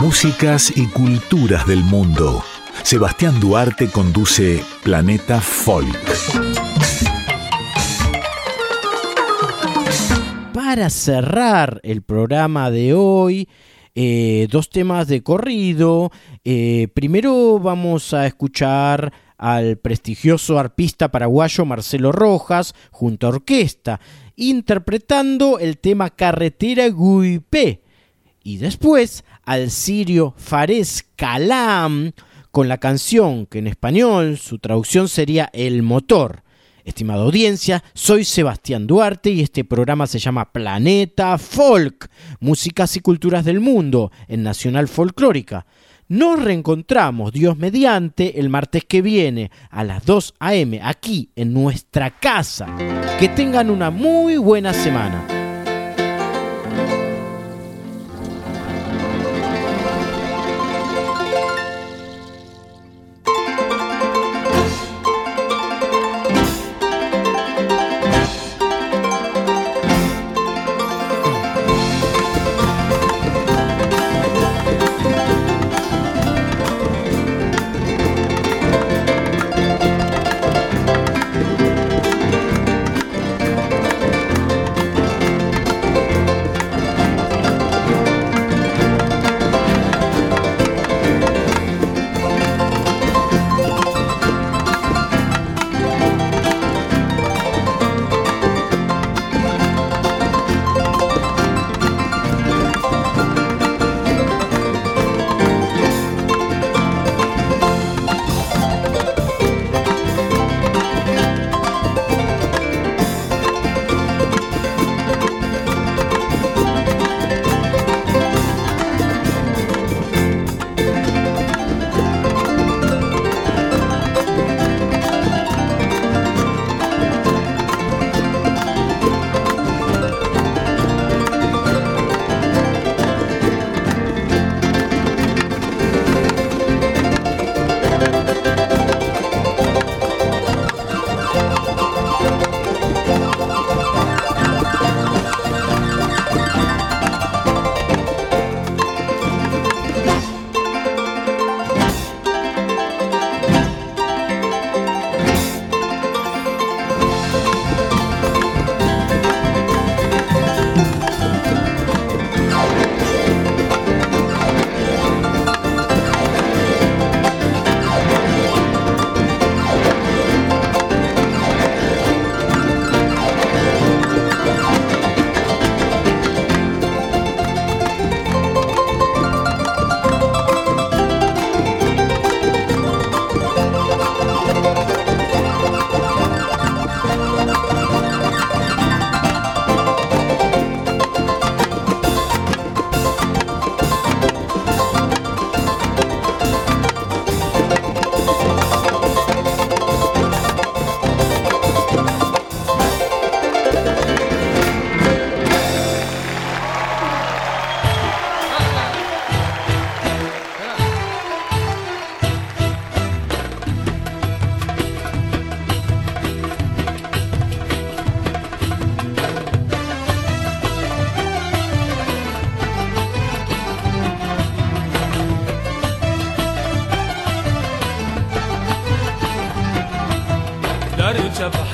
Músicas 0.00 0.72
y 0.74 0.86
culturas 0.86 1.66
del 1.66 1.82
mundo. 1.84 2.42
Sebastián 2.88 3.38
Duarte 3.38 3.90
conduce 3.90 4.64
Planeta 4.82 5.42
Folk. 5.42 5.94
Para 10.54 10.88
cerrar 10.88 11.82
el 11.84 12.00
programa 12.00 12.70
de 12.70 12.94
hoy, 12.94 13.46
eh, 13.94 14.48
dos 14.50 14.70
temas 14.70 15.06
de 15.06 15.22
corrido. 15.22 16.10
Eh, 16.44 16.88
primero 16.94 17.58
vamos 17.58 18.14
a 18.14 18.26
escuchar 18.26 19.12
al 19.36 19.76
prestigioso 19.76 20.58
arpista 20.58 21.10
paraguayo 21.10 21.66
Marcelo 21.66 22.10
Rojas 22.10 22.74
junto 22.90 23.26
a 23.26 23.30
orquesta, 23.30 24.00
interpretando 24.34 25.58
el 25.58 25.76
tema 25.76 26.08
Carretera 26.08 26.88
Guipé. 26.88 27.82
Y 28.42 28.56
después 28.56 29.24
al 29.44 29.70
sirio 29.70 30.32
Fares 30.38 31.06
Kalam 31.16 32.14
con 32.58 32.66
la 32.66 32.78
canción 32.78 33.46
que 33.46 33.60
en 33.60 33.68
español 33.68 34.36
su 34.36 34.58
traducción 34.58 35.08
sería 35.08 35.48
El 35.52 35.84
Motor. 35.84 36.42
Estimada 36.84 37.22
audiencia, 37.22 37.84
soy 37.94 38.24
Sebastián 38.24 38.88
Duarte 38.88 39.30
y 39.30 39.42
este 39.42 39.62
programa 39.62 40.08
se 40.08 40.18
llama 40.18 40.50
Planeta 40.50 41.38
Folk, 41.38 42.10
Músicas 42.40 42.96
y 42.96 43.00
Culturas 43.00 43.44
del 43.44 43.60
Mundo, 43.60 44.10
en 44.26 44.42
Nacional 44.42 44.88
Folclórica. 44.88 45.66
Nos 46.08 46.42
reencontramos, 46.42 47.30
Dios 47.30 47.56
mediante, 47.56 48.40
el 48.40 48.48
martes 48.48 48.84
que 48.84 49.02
viene 49.02 49.52
a 49.70 49.84
las 49.84 50.04
2 50.04 50.34
a.m. 50.40 50.80
aquí 50.82 51.30
en 51.36 51.52
nuestra 51.52 52.10
casa. 52.10 52.66
Que 53.20 53.28
tengan 53.28 53.70
una 53.70 53.92
muy 53.92 54.36
buena 54.36 54.74
semana. 54.74 55.37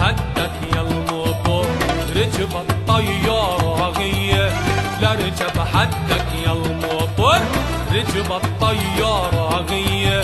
حدك 0.00 0.50
يا 0.74 0.80
الموتور 0.80 1.66
ركب 2.16 2.52
الطيارة 2.68 3.92
غية. 3.98 4.52
لا 5.00 5.12
ركب 5.12 5.60
حدك 5.74 6.26
يا 6.46 6.52
الموتور 6.52 7.38
ركب 7.94 8.32
الطيارة 8.32 9.66
غية. 9.70 10.22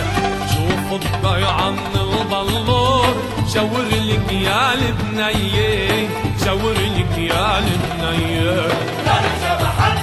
شوف 0.52 1.02
الضيعة 1.02 1.70
من 1.70 1.94
البلور 1.94 3.14
شاور 3.54 3.84
لك 3.92 4.32
يا 4.32 4.72
البنية 4.74 6.08
شاور 6.44 6.72
لك 6.72 7.18
يا 7.18 7.58
البنية. 7.58 8.66
لا 9.06 9.16
ركب 9.26 9.66
حدك 9.78 9.99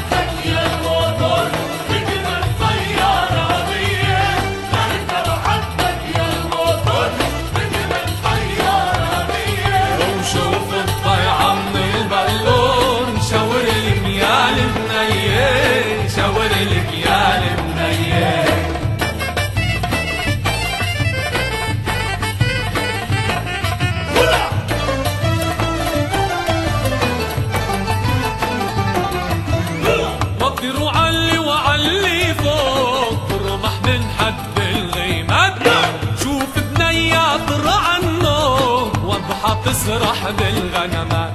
صاحب 40.28 40.42
الغنمة 40.42 41.34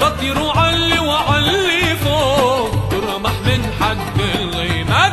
بطير 0.00 0.38
علي 0.56 0.98
وعلي 0.98 1.96
فوق 1.96 2.88
ترمح 2.90 3.32
من 3.46 3.62
حد 3.80 4.20
الغيمة 4.40 5.12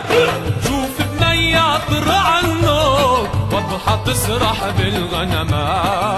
شوف 0.63 1.01
بنية 1.01 1.77
طر 1.77 2.11
عنه 2.11 2.79
واضحة 3.51 4.03
تسرح 4.05 4.69
بالغنمات 4.77 6.15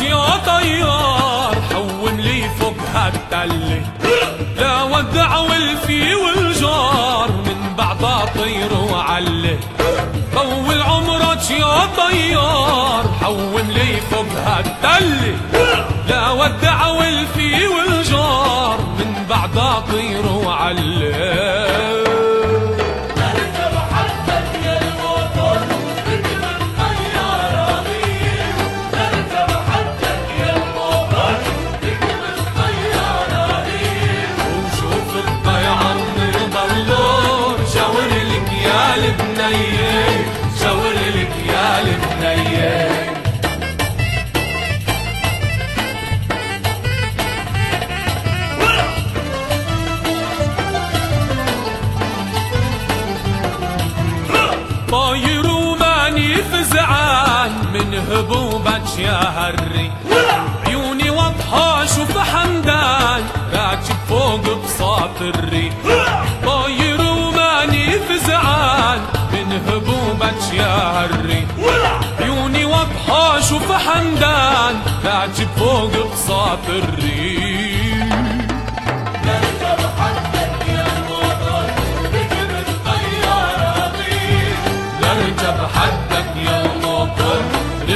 يا 0.00 0.36
طيار 0.46 1.54
حوم 1.74 2.20
لي 2.20 2.48
فوق 2.60 2.76
هالتلة 2.94 3.82
لا 4.56 4.82
ودع 4.82 5.36
والفي 5.38 6.14
والجار 6.14 7.28
من 7.46 7.74
بعضها 7.78 8.24
طير 8.24 8.72
وعلة 8.92 9.58
طول 10.34 10.82
عمرك 10.82 11.50
يا 11.50 11.86
طيار 11.96 13.04
حوم 13.22 13.58
لي 13.68 14.00
فوق 14.10 14.26
هالتلة 14.46 15.36
لا 16.08 16.30
ودع 16.30 16.86
والفي 16.86 17.66
والجار 17.66 18.78
من 18.98 19.26
بعضها 19.30 19.80
طير 19.92 20.26
وعلة 20.26 21.12
هبوبك 58.12 58.98
يا 58.98 59.20
هري. 59.36 59.90
عيوني 60.66 61.10
واضحة 61.10 61.86
شوف 61.86 62.18
حمدان 62.18 63.22
راكب 63.52 63.96
فوق 64.08 64.64
بساط 64.64 65.20
الريح 65.20 65.72
طاير 66.46 67.00
وماني 67.00 67.90
فزعان 67.98 69.00
من 69.32 69.60
هبوبك 69.68 70.54
يا 70.54 70.76
هري. 70.76 71.46
عيوني 72.20 72.64
واضحة 72.64 73.40
شوف 73.40 73.72
حمدان 73.72 74.74
راكب 75.04 75.48
فوق 75.58 76.12
بساط 76.12 76.58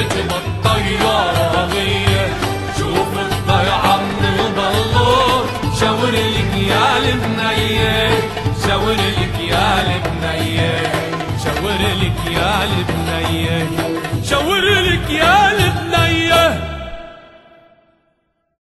تبقى 0.03 0.39
الطيارة 0.47 1.65
غير 1.73 2.29
شوف 2.77 3.07
الضيعة 3.19 3.97
من 3.97 4.25
البلور 4.39 5.45
شاور 5.79 6.13
يا 6.13 7.13
بنية 7.13 8.09
شاور 8.67 8.91
الكيال 8.91 9.87
بنية 10.05 10.91
شاور 11.43 11.71
الكيال 11.91 12.69
بنية 12.89 13.67
شاور 14.29 14.57
الكيال 14.57 15.71
بنية 15.71 16.76